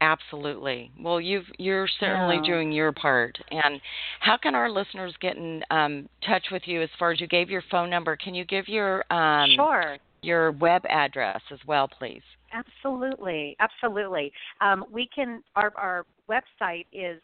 Absolutely. 0.00 0.92
Well, 1.00 1.20
you've 1.20 1.46
you're 1.58 1.88
certainly 1.98 2.36
Yeah. 2.36 2.42
doing 2.42 2.70
your 2.70 2.92
part. 2.92 3.36
And 3.50 3.80
how 4.20 4.36
can 4.36 4.54
our 4.54 4.70
listeners 4.70 5.12
get 5.20 5.36
in 5.36 5.64
um, 5.70 6.08
touch 6.24 6.46
with 6.52 6.62
you? 6.66 6.80
As 6.82 6.90
far 6.98 7.10
as 7.10 7.20
you 7.20 7.26
gave 7.26 7.50
your 7.50 7.62
phone 7.70 7.90
number, 7.90 8.14
can 8.16 8.32
you 8.34 8.44
give 8.44 8.68
your 8.68 9.04
um, 9.12 9.50
sure 9.56 9.98
your 10.22 10.52
web 10.52 10.84
address 10.88 11.40
as 11.50 11.58
well, 11.66 11.88
please? 11.88 12.22
Absolutely, 12.52 13.56
absolutely. 13.60 14.32
Um, 14.60 14.84
we 14.90 15.08
can. 15.14 15.42
Our 15.56 15.72
our 15.76 16.06
website 16.30 16.86
is 16.92 17.20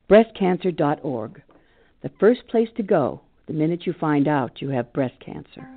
Breastcancer.org, 0.10 1.42
the 2.02 2.12
first 2.20 2.48
place 2.48 2.70
to 2.78 2.84
go 2.84 3.22
the 3.48 3.54
minute 3.54 3.88
you 3.88 3.94
find 4.00 4.28
out 4.28 4.62
you 4.62 4.70
have 4.70 4.94
breast 4.94 5.16
cancer. 5.26 5.68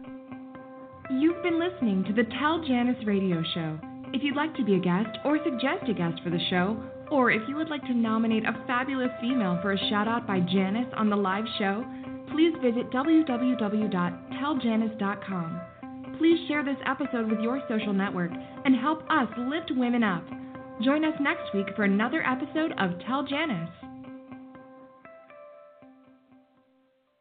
You've 1.11 1.43
been 1.43 1.59
listening 1.59 2.05
to 2.05 2.13
the 2.13 2.29
Tell 2.39 2.63
Janus 2.67 3.07
radio 3.07 3.43
show. 3.55 3.79
If 4.13 4.23
you'd 4.23 4.37
like 4.37 4.55
to 4.57 4.65
be 4.65 4.75
a 4.75 4.79
guest 4.79 5.19
or 5.25 5.39
suggest 5.43 5.89
a 5.89 5.95
guest 5.95 6.21
for 6.23 6.31
the 6.31 6.41
show, 6.51 6.77
or 7.13 7.31
if 7.31 7.47
you 7.47 7.55
would 7.57 7.69
like 7.69 7.83
to 7.83 7.93
nominate 7.93 8.45
a 8.45 8.65
fabulous 8.67 9.11
female 9.21 9.59
for 9.61 9.73
a 9.73 9.89
shout 9.91 10.09
out 10.09 10.27
by 10.27 10.41
Janus 10.41 10.87
on 10.97 11.11
the 11.11 11.17
live 11.17 11.45
show, 11.59 11.85
please 12.33 12.55
visit 12.63 12.91
www.telljanus.com. 12.91 15.61
Please 16.19 16.49
share 16.49 16.65
this 16.65 16.79
episode 16.87 17.31
with 17.31 17.41
your 17.41 17.63
social 17.69 17.93
network 17.93 18.31
and 18.65 18.75
help 18.77 19.03
us 19.11 19.29
lift 19.37 19.71
women 19.77 20.03
up. 20.03 20.25
Join 20.83 21.05
us 21.05 21.13
next 21.21 21.55
week 21.55 21.67
for 21.77 21.85
another 21.85 22.27
episode 22.27 22.73
of 22.79 22.93
Tell 23.07 23.27
Janus. 23.27 23.69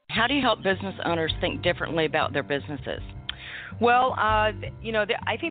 How 0.09 0.27
do 0.27 0.33
you 0.33 0.41
help 0.41 0.63
business 0.63 0.95
owners 1.05 1.33
think 1.41 1.61
differently 1.63 2.05
about 2.05 2.31
their 2.31 2.43
businesses? 2.43 3.01
Well, 3.81 4.15
uh, 4.17 4.53
you 4.81 4.93
know, 4.93 5.05
I 5.27 5.35
think 5.37 5.50